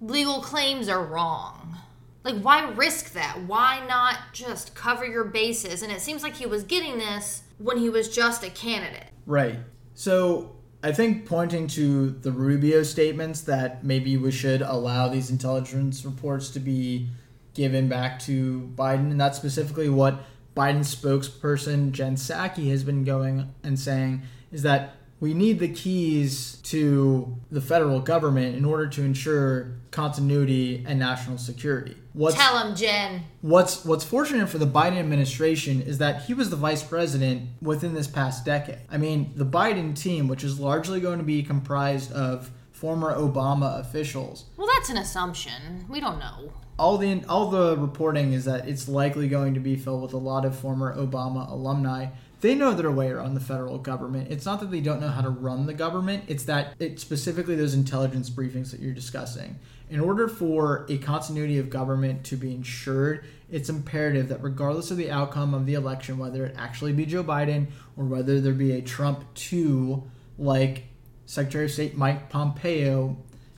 legal 0.00 0.40
claims 0.40 0.88
are 0.88 1.04
wrong. 1.04 1.76
Like, 2.24 2.40
why 2.42 2.68
risk 2.70 3.12
that? 3.14 3.42
Why 3.46 3.84
not 3.86 4.18
just 4.32 4.74
cover 4.74 5.06
your 5.06 5.24
bases? 5.24 5.82
And 5.82 5.90
it 5.92 6.00
seems 6.00 6.22
like 6.22 6.34
he 6.34 6.46
was 6.46 6.64
getting 6.64 6.98
this 6.98 7.42
when 7.58 7.78
he 7.78 7.88
was 7.88 8.08
just 8.14 8.44
a 8.44 8.50
candidate. 8.50 9.08
Right. 9.30 9.60
So 9.94 10.56
I 10.82 10.90
think 10.90 11.24
pointing 11.24 11.68
to 11.68 12.10
the 12.10 12.32
Rubio 12.32 12.82
statements 12.82 13.42
that 13.42 13.84
maybe 13.84 14.16
we 14.16 14.32
should 14.32 14.60
allow 14.60 15.06
these 15.06 15.30
intelligence 15.30 16.04
reports 16.04 16.50
to 16.50 16.58
be 16.58 17.06
given 17.54 17.88
back 17.88 18.18
to 18.20 18.72
Biden, 18.74 19.12
and 19.12 19.20
that's 19.20 19.38
specifically 19.38 19.88
what 19.88 20.24
Biden's 20.56 20.92
spokesperson 20.92 21.92
Jen 21.92 22.16
Psaki 22.16 22.70
has 22.70 22.82
been 22.82 23.04
going 23.04 23.54
and 23.62 23.78
saying 23.78 24.22
is 24.50 24.62
that 24.62 24.96
we 25.20 25.34
need 25.34 25.58
the 25.58 25.68
keys 25.68 26.56
to 26.62 27.36
the 27.50 27.60
federal 27.60 28.00
government 28.00 28.56
in 28.56 28.64
order 28.64 28.88
to 28.88 29.02
ensure 29.02 29.76
continuity 29.90 30.82
and 30.88 30.98
national 30.98 31.36
security. 31.36 31.94
What's, 32.14 32.36
Tell 32.36 32.58
him, 32.58 32.74
Jen. 32.74 33.24
What's 33.42 33.84
What's 33.84 34.04
fortunate 34.04 34.48
for 34.48 34.58
the 34.58 34.66
Biden 34.66 34.98
administration 34.98 35.82
is 35.82 35.98
that 35.98 36.22
he 36.22 36.34
was 36.34 36.48
the 36.50 36.56
vice 36.56 36.82
president 36.82 37.50
within 37.60 37.94
this 37.94 38.06
past 38.06 38.44
decade. 38.44 38.80
I 38.90 38.96
mean, 38.96 39.32
the 39.36 39.46
Biden 39.46 39.96
team, 39.96 40.26
which 40.26 40.42
is 40.42 40.58
largely 40.58 41.00
going 41.00 41.18
to 41.18 41.24
be 41.24 41.42
comprised 41.42 42.10
of 42.12 42.50
former 42.72 43.14
Obama 43.14 43.78
officials. 43.78 44.46
Well, 44.56 44.68
that's 44.74 44.88
an 44.88 44.96
assumption. 44.96 45.84
We 45.88 46.00
don't 46.00 46.18
know. 46.18 46.52
All 46.78 46.96
the 46.96 47.22
all 47.28 47.50
the 47.50 47.76
reporting 47.76 48.32
is 48.32 48.46
that 48.46 48.66
it's 48.66 48.88
likely 48.88 49.28
going 49.28 49.52
to 49.52 49.60
be 49.60 49.76
filled 49.76 50.00
with 50.00 50.14
a 50.14 50.18
lot 50.18 50.46
of 50.46 50.58
former 50.58 50.96
Obama 50.96 51.50
alumni 51.50 52.06
they 52.40 52.54
know 52.54 52.72
their 52.72 52.90
way 52.90 53.10
around 53.10 53.34
the 53.34 53.40
federal 53.40 53.78
government. 53.78 54.30
It's 54.30 54.46
not 54.46 54.60
that 54.60 54.70
they 54.70 54.80
don't 54.80 55.00
know 55.00 55.08
how 55.08 55.22
to 55.22 55.30
run 55.30 55.66
the 55.66 55.74
government, 55.74 56.24
it's 56.26 56.44
that 56.44 56.74
it's 56.78 57.02
specifically 57.02 57.54
those 57.54 57.74
intelligence 57.74 58.30
briefings 58.30 58.70
that 58.70 58.80
you're 58.80 58.94
discussing. 58.94 59.58
In 59.90 60.00
order 60.00 60.28
for 60.28 60.86
a 60.88 60.98
continuity 60.98 61.58
of 61.58 61.68
government 61.68 62.24
to 62.24 62.36
be 62.36 62.54
ensured, 62.54 63.24
it's 63.50 63.68
imperative 63.68 64.28
that 64.28 64.42
regardless 64.42 64.90
of 64.90 64.96
the 64.96 65.10
outcome 65.10 65.52
of 65.52 65.66
the 65.66 65.74
election, 65.74 66.16
whether 66.16 66.46
it 66.46 66.54
actually 66.56 66.92
be 66.92 67.04
Joe 67.04 67.24
Biden 67.24 67.66
or 67.96 68.04
whether 68.04 68.40
there 68.40 68.52
be 68.52 68.72
a 68.72 68.82
Trump 68.82 69.24
2 69.34 70.02
like 70.38 70.84
Secretary 71.26 71.64
of 71.64 71.72
State 71.72 71.96
Mike 71.96 72.30
Pompeo 72.30 73.16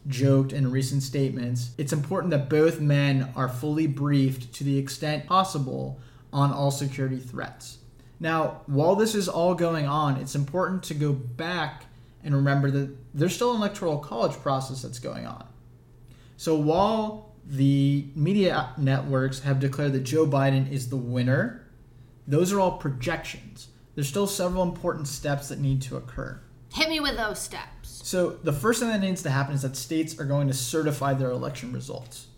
joked 0.09 0.53
in 0.53 0.71
recent 0.71 1.03
statements, 1.03 1.71
it's 1.77 1.92
important 1.92 2.31
that 2.31 2.49
both 2.49 2.81
men 2.81 3.31
are 3.37 3.49
fully 3.49 3.87
briefed 3.87 4.53
to 4.55 4.64
the 4.64 4.79
extent 4.79 5.27
possible 5.27 6.01
on 6.33 6.51
all 6.51 6.71
security 6.71 7.18
threats. 7.18 7.79
Now, 8.22 8.61
while 8.66 8.94
this 8.94 9.16
is 9.16 9.28
all 9.28 9.56
going 9.56 9.88
on, 9.88 10.16
it's 10.18 10.37
important 10.37 10.85
to 10.85 10.94
go 10.94 11.12
back 11.12 11.87
and 12.22 12.32
remember 12.32 12.70
that 12.70 12.96
there's 13.12 13.35
still 13.35 13.50
an 13.50 13.56
electoral 13.56 13.98
college 13.98 14.35
process 14.35 14.82
that's 14.82 15.00
going 15.00 15.26
on. 15.26 15.44
So 16.37 16.54
while 16.54 17.32
the 17.44 18.06
media 18.14 18.74
networks 18.78 19.40
have 19.40 19.58
declared 19.58 19.92
that 19.94 20.04
Joe 20.04 20.24
Biden 20.24 20.70
is 20.70 20.88
the 20.88 20.96
winner, 20.96 21.66
those 22.28 22.52
are 22.52 22.61
all 22.61 22.78
projections. 22.78 23.66
There's 23.96 24.08
still 24.08 24.28
several 24.28 24.62
important 24.62 25.08
steps 25.08 25.48
that 25.48 25.58
need 25.58 25.82
to 25.82 25.96
occur. 25.96 26.40
Hit 26.72 26.90
me 26.90 27.00
with 27.00 27.16
those 27.16 27.40
steps. 27.40 28.02
So, 28.04 28.38
the 28.44 28.52
first 28.52 28.78
thing 28.78 28.90
that 28.90 29.00
needs 29.00 29.24
to 29.24 29.30
happen 29.30 29.56
is 29.56 29.62
that 29.62 29.76
states 29.76 30.20
are 30.20 30.24
going 30.24 30.46
to 30.46 30.54
certify 30.54 31.12
their 31.14 31.32
election 31.32 31.72
results. 31.72 32.28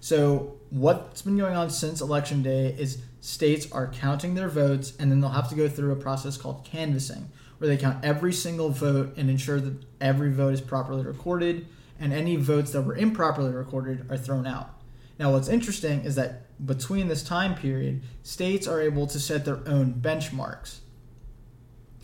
So, 0.00 0.58
what's 0.70 1.22
been 1.22 1.36
going 1.36 1.56
on 1.56 1.70
since 1.70 2.00
election 2.00 2.42
day 2.42 2.74
is 2.78 2.98
states 3.20 3.70
are 3.72 3.88
counting 3.88 4.34
their 4.34 4.48
votes 4.48 4.92
and 4.98 5.10
then 5.10 5.20
they'll 5.20 5.30
have 5.30 5.48
to 5.48 5.54
go 5.54 5.68
through 5.68 5.92
a 5.92 5.96
process 5.96 6.36
called 6.36 6.64
canvassing 6.64 7.30
where 7.58 7.68
they 7.68 7.76
count 7.76 8.04
every 8.04 8.32
single 8.32 8.70
vote 8.70 9.14
and 9.16 9.30
ensure 9.30 9.60
that 9.60 9.84
every 10.00 10.30
vote 10.30 10.52
is 10.52 10.60
properly 10.60 11.02
recorded 11.02 11.66
and 11.98 12.12
any 12.12 12.36
votes 12.36 12.72
that 12.72 12.82
were 12.82 12.94
improperly 12.94 13.50
recorded 13.50 14.10
are 14.10 14.18
thrown 14.18 14.46
out. 14.46 14.70
Now, 15.18 15.32
what's 15.32 15.48
interesting 15.48 16.04
is 16.04 16.14
that 16.16 16.42
between 16.64 17.08
this 17.08 17.22
time 17.22 17.54
period, 17.54 18.02
states 18.22 18.66
are 18.66 18.80
able 18.80 19.06
to 19.06 19.18
set 19.18 19.44
their 19.44 19.60
own 19.66 19.94
benchmarks 19.94 20.78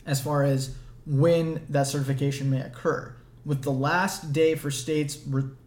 as 0.06 0.20
far 0.20 0.44
as 0.44 0.74
when 1.06 1.64
that 1.68 1.86
certification 1.86 2.50
may 2.50 2.60
occur. 2.60 3.14
With 3.44 3.62
the 3.62 3.72
last 3.72 4.32
day 4.32 4.54
for 4.54 4.70
states 4.70 5.18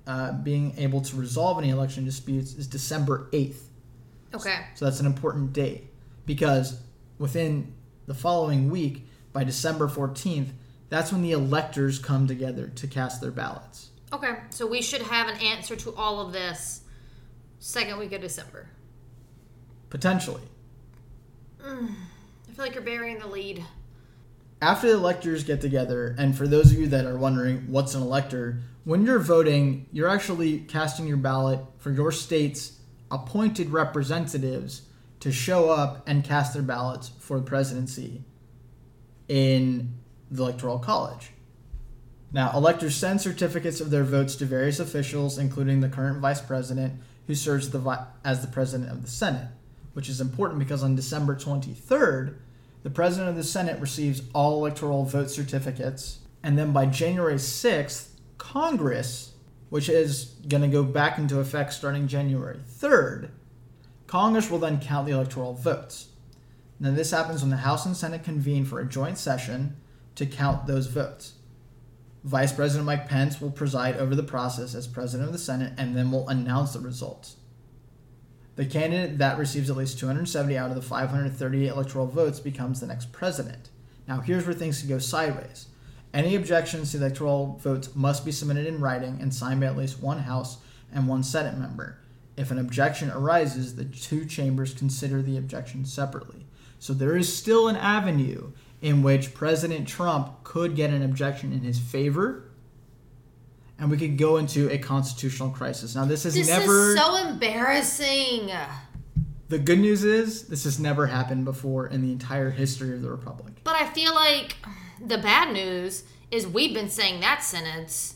uh, 0.08 0.34
being 0.34 0.74
able 0.78 1.02
to 1.02 1.16
resolve 1.16 1.58
any 1.58 1.70
election 1.70 2.06
disputes 2.06 2.54
is 2.54 2.68
December 2.68 3.28
8th. 3.32 3.62
Okay. 4.34 4.66
So 4.76 4.86
that's 4.86 5.00
an 5.00 5.06
important 5.06 5.54
date 5.54 5.92
because 6.26 6.80
within 7.18 7.74
the 8.06 8.14
following 8.14 8.70
week, 8.70 9.08
by 9.34 9.44
December 9.44 9.88
14th, 9.88 10.50
that's 10.90 11.12
when 11.12 11.22
the 11.22 11.32
electors 11.32 12.00
come 12.00 12.28
together 12.28 12.68
to 12.68 12.88
cast 12.88 13.22
their 13.22 13.32
ballots. 13.32 13.90
Okay, 14.14 14.36
so 14.50 14.66
we 14.66 14.82
should 14.82 15.02
have 15.02 15.28
an 15.28 15.38
answer 15.42 15.76
to 15.76 15.94
all 15.96 16.22
of 16.22 16.32
this 16.32 16.82
second 17.60 17.98
week 17.98 18.14
of 18.14 18.22
December. 18.22 18.70
Potentially. 19.90 20.44
Mm, 21.62 21.90
I 22.50 22.52
feel 22.54 22.66
like 22.66 22.76
you're 22.76 22.84
burying 22.84 23.20
the 23.20 23.28
lead. 23.28 23.66
After 24.66 24.88
the 24.88 24.96
electors 24.96 25.44
get 25.44 25.62
together, 25.62 26.16
and 26.18 26.36
for 26.36 26.48
those 26.48 26.72
of 26.72 26.80
you 26.80 26.88
that 26.88 27.06
are 27.06 27.20
wondering 27.20 27.68
what's 27.68 27.94
an 27.94 28.02
elector, 28.02 28.62
when 28.84 29.06
you're 29.06 29.20
voting, 29.20 29.86
you're 29.92 30.10
actually 30.10 30.62
casting 30.62 31.06
your 31.06 31.18
ballot 31.18 31.60
for 31.78 31.92
your 31.92 32.12
state's 32.12 32.80
appointed 33.12 33.70
representatives 33.70 34.82
to 35.20 35.32
show 35.32 35.70
up 35.70 36.02
and 36.08 36.24
cast 36.24 36.56
their 36.56 36.64
ballots 36.64 37.12
for 37.20 37.38
the 37.40 37.46
presidency 37.46 38.24
in 39.28 40.00
the 40.32 40.42
Electoral 40.42 40.80
College. 40.80 41.30
Now, 42.32 42.52
electors 42.56 42.96
send 42.96 43.22
certificates 43.22 43.80
of 43.82 43.92
their 43.92 44.04
votes 44.04 44.36
to 44.38 44.46
various 44.46 44.80
officials, 44.80 45.38
including 45.38 45.82
the 45.82 45.90
current 45.90 46.22
vice 46.22 46.42
president, 46.42 46.94
who 47.28 47.36
serves 47.36 47.70
the 47.70 47.78
vi- 47.78 48.08
as 48.24 48.42
the 48.42 48.48
president 48.48 48.90
of 48.90 49.04
the 49.04 49.12
Senate, 49.12 49.50
which 49.94 50.10
is 50.10 50.20
important 50.20 50.58
because 50.58 50.82
on 50.82 50.96
December 50.96 51.36
23rd, 51.36 52.40
the 52.86 52.92
president 52.92 53.30
of 53.30 53.36
the 53.36 53.44
Senate 53.44 53.82
receives 53.82 54.22
all 54.32 54.60
electoral 54.60 55.06
vote 55.06 55.32
certificates, 55.32 56.20
and 56.44 56.56
then 56.56 56.72
by 56.72 56.86
January 56.86 57.34
6th, 57.34 58.10
Congress 58.38 59.32
which 59.70 59.90
is 59.90 60.36
going 60.48 60.62
to 60.62 60.68
go 60.68 60.84
back 60.84 61.18
into 61.18 61.40
effect 61.40 61.74
starting 61.74 62.08
January 62.08 62.60
3rd, 62.80 63.32
Congress 64.06 64.52
will 64.52 64.60
then 64.60 64.80
count 64.80 65.08
the 65.08 65.14
electoral 65.14 65.56
votes. 65.56 66.10
Now, 66.80 66.92
this 66.92 67.10
happens 67.10 67.42
when 67.42 67.50
the 67.50 67.58
House 67.58 67.88
and 67.88 67.98
Senate 67.98 68.24
convene 68.24 68.66
for 68.66 68.80
a 68.80 68.88
joint 68.88 69.18
session 69.18 69.78
to 70.14 70.28
count 70.28 70.68
those 70.68 70.86
votes. 70.86 71.34
Vice 72.24 72.54
President 72.54 72.86
Mike 72.86 73.10
Pence 73.10 73.42
will 73.42 73.50
preside 73.50 73.98
over 73.98 74.14
the 74.14 74.22
process 74.22 74.76
as 74.76 74.86
president 74.86 75.28
of 75.28 75.34
the 75.34 75.40
Senate 75.40 75.74
and 75.76 75.98
then 75.98 76.12
will 76.12 76.30
announce 76.30 76.74
the 76.74 76.80
results. 76.80 77.38
The 78.56 78.66
candidate 78.66 79.18
that 79.18 79.38
receives 79.38 79.70
at 79.70 79.76
least 79.76 80.00
270 80.00 80.58
out 80.58 80.70
of 80.70 80.76
the 80.76 80.82
538 80.82 81.68
electoral 81.68 82.08
votes 82.08 82.40
becomes 82.40 82.80
the 82.80 82.88
next 82.88 83.12
president. 83.12 83.70
Now, 84.08 84.22
here's 84.22 84.46
where 84.46 84.54
things 84.54 84.80
can 84.80 84.88
go 84.88 85.00
sideways. 85.00 85.68
Any 86.14 86.36
objections 86.36 86.92
to 86.92 86.98
electoral 86.98 87.60
votes 87.62 87.94
must 87.96 88.24
be 88.24 88.32
submitted 88.32 88.66
in 88.66 88.80
writing 88.80 89.18
and 89.20 89.34
signed 89.34 89.60
by 89.60 89.66
at 89.66 89.78
least 89.78 90.02
one 90.02 90.20
House 90.20 90.58
and 90.94 91.08
one 91.08 91.24
Senate 91.24 91.58
member. 91.58 91.98
If 92.38 92.52
an 92.52 92.58
objection 92.58 93.12
arises, 93.12 93.76
the 93.76 93.84
two 93.84 94.26
chambers 94.26 94.74
consider 94.74 95.22
the 95.22 95.38
objection 95.38 95.84
separately. 95.84 96.46
So 96.80 96.94
there 96.94 97.18
is 97.18 97.36
still 97.36 97.68
an 97.68 97.76
avenue 97.76 98.52
in 98.82 99.02
which 99.04 99.34
President 99.34 99.88
Trump 99.88 100.44
could 100.44 100.76
get 100.76 100.92
an 100.92 101.02
objection 101.02 101.52
in 101.52 101.62
his 101.62 101.80
favor 101.80 102.45
and 103.80 103.90
we 103.92 103.98
could 103.98 104.18
go 104.18 104.38
into 104.38 104.70
a 104.72 104.78
constitutional 104.78 105.50
crisis. 105.50 105.96
Now, 105.96 106.06
this 106.06 106.24
has 106.24 106.34
This 106.34 106.48
never. 106.48 106.92
is 106.92 106.98
so 106.98 107.16
embarrassing. 107.28 108.52
the 109.50 109.60
good 109.60 109.80
news 109.80 110.04
is 110.04 110.44
this 110.48 110.64
has 110.64 110.80
never 110.80 111.08
happened 111.08 111.46
before 111.46 111.88
in 111.88 112.02
the 112.02 112.12
entire 112.12 112.50
history 112.52 112.94
of 112.96 113.02
the 113.02 113.10
republic. 113.12 113.54
But 113.64 113.76
I 113.76 113.88
feel 113.90 114.14
like 114.16 114.56
the 115.06 115.18
bad 115.18 115.54
news 115.54 116.04
is 116.32 116.48
we've 116.48 116.74
been 116.74 116.90
saying 116.90 117.20
that 117.22 117.44
sentence 117.44 118.16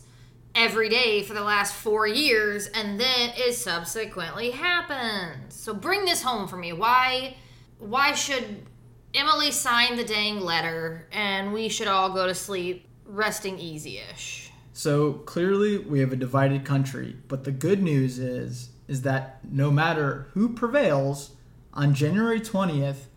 every 0.56 0.90
day 0.90 1.22
for 1.24 1.34
the 1.36 1.44
last 1.44 1.76
four 1.76 2.08
years, 2.08 2.68
and 2.68 3.00
then 3.00 3.32
it 3.36 3.54
subsequently 3.54 4.52
happens. 4.52 5.54
So 5.54 5.74
bring 5.74 6.06
this 6.06 6.24
home 6.24 6.48
for 6.48 6.58
me. 6.58 6.74
Why? 6.74 7.36
Why 7.78 8.14
should 8.14 8.66
Emily 9.14 9.52
sign 9.52 9.96
the 9.96 10.04
dang 10.04 10.40
letter, 10.42 11.08
and 11.12 11.54
we 11.54 11.70
should 11.70 11.88
all 11.88 12.12
go 12.14 12.26
to 12.28 12.34
sleep 12.36 12.88
resting 13.06 13.60
easy-ish? 13.60 14.49
So 14.80 15.12
clearly 15.12 15.78
we 15.78 16.00
have 16.00 16.14
a 16.14 16.16
divided 16.16 16.64
country, 16.64 17.18
but 17.28 17.44
the 17.44 17.52
good 17.52 17.84
news 17.84 18.18
is 18.18 18.70
is 18.88 19.02
that 19.02 19.42
no 19.44 19.70
matter 19.70 20.30
who 20.34 20.54
prevails 20.54 21.32
on 21.74 21.94
January 21.94 22.40
20th 22.40 23.10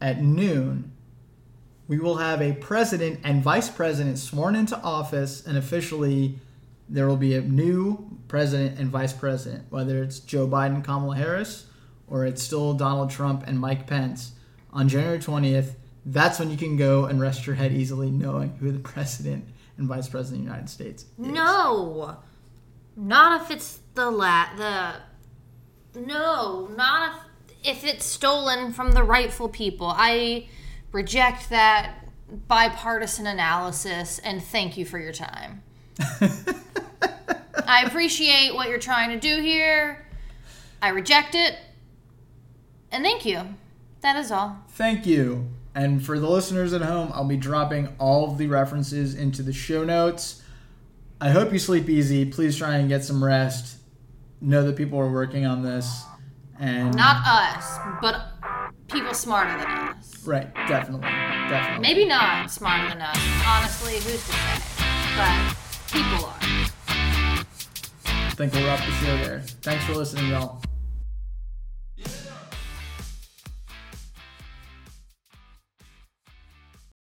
at 0.00 0.22
noon, 0.22 0.92
we 1.88 1.98
will 1.98 2.16
have 2.16 2.40
a 2.40 2.54
president 2.54 3.20
and 3.22 3.42
vice 3.42 3.68
president 3.68 4.18
sworn 4.18 4.56
into 4.56 4.80
office 4.80 5.46
and 5.46 5.58
officially 5.58 6.38
there 6.88 7.06
will 7.06 7.18
be 7.18 7.34
a 7.34 7.42
new 7.42 8.18
president 8.26 8.78
and 8.78 8.88
vice 8.88 9.12
president, 9.12 9.66
whether 9.68 10.02
it's 10.02 10.20
Joe 10.20 10.48
Biden, 10.48 10.82
Kamala 10.82 11.16
Harris, 11.16 11.66
or 12.08 12.24
it's 12.24 12.42
still 12.42 12.72
Donald 12.72 13.10
Trump 13.10 13.44
and 13.46 13.60
Mike 13.60 13.86
Pence 13.86 14.32
on 14.72 14.88
January 14.88 15.18
20th. 15.18 15.74
That's 16.06 16.38
when 16.38 16.50
you 16.50 16.56
can 16.56 16.78
go 16.78 17.04
and 17.04 17.20
rest 17.20 17.46
your 17.46 17.56
head 17.56 17.72
easily 17.72 18.10
knowing 18.10 18.56
who 18.56 18.72
the 18.72 18.78
president 18.94 19.44
and 19.76 19.88
vice 19.88 20.08
president 20.08 20.42
of 20.42 20.46
the 20.46 20.52
United 20.52 20.70
States 20.70 21.02
is. 21.02 21.08
No, 21.18 22.18
not 22.96 23.42
if 23.42 23.50
it's 23.50 23.80
the 23.94 24.10
la 24.10 24.48
the. 24.56 24.94
No, 26.00 26.68
not 26.76 27.14
if 27.14 27.24
if 27.64 27.84
it's 27.84 28.04
stolen 28.04 28.72
from 28.72 28.92
the 28.92 29.02
rightful 29.02 29.48
people. 29.48 29.92
I 29.94 30.46
reject 30.92 31.50
that 31.50 32.06
bipartisan 32.46 33.26
analysis 33.26 34.18
and 34.18 34.42
thank 34.42 34.76
you 34.76 34.84
for 34.84 34.98
your 34.98 35.12
time. 35.12 35.62
I 37.66 37.84
appreciate 37.86 38.54
what 38.54 38.68
you're 38.68 38.78
trying 38.78 39.10
to 39.10 39.18
do 39.18 39.40
here. 39.40 40.06
I 40.82 40.88
reject 40.88 41.34
it. 41.34 41.56
And 42.92 43.02
thank 43.02 43.24
you. 43.24 43.54
That 44.02 44.16
is 44.16 44.30
all. 44.30 44.58
Thank 44.68 45.06
you. 45.06 45.48
And 45.74 46.04
for 46.04 46.18
the 46.18 46.28
listeners 46.28 46.72
at 46.72 46.82
home, 46.82 47.10
I'll 47.12 47.24
be 47.26 47.36
dropping 47.36 47.88
all 47.98 48.30
of 48.30 48.38
the 48.38 48.46
references 48.46 49.14
into 49.14 49.42
the 49.42 49.52
show 49.52 49.84
notes. 49.84 50.42
I 51.20 51.30
hope 51.30 51.52
you 51.52 51.58
sleep 51.58 51.88
easy. 51.88 52.24
Please 52.24 52.56
try 52.56 52.76
and 52.76 52.88
get 52.88 53.02
some 53.04 53.22
rest. 53.24 53.78
Know 54.40 54.62
that 54.64 54.76
people 54.76 54.98
are 55.00 55.10
working 55.10 55.46
on 55.46 55.62
this. 55.62 56.02
And 56.60 56.94
Not 56.94 57.16
us, 57.26 57.78
but 58.00 58.28
people 58.88 59.12
smarter 59.14 59.50
than 59.58 59.66
us. 59.66 60.24
right, 60.24 60.54
definitely, 60.68 61.08
definitely. 61.48 61.82
Maybe 61.82 62.04
not 62.04 62.48
smarter 62.50 62.88
than 62.90 63.02
us. 63.02 63.18
Honestly, 63.44 63.94
who's 63.94 64.24
to 64.24 64.32
say? 64.32 64.62
But 65.16 65.56
people 65.90 66.26
are. 66.26 66.38
I 68.06 68.30
think 68.36 68.52
we'll 68.52 68.64
wrap 68.66 68.78
the 68.86 68.92
show 69.04 69.16
there. 69.24 69.40
Thanks 69.62 69.84
for 69.84 69.94
listening, 69.94 70.28
y'all. 70.28 70.60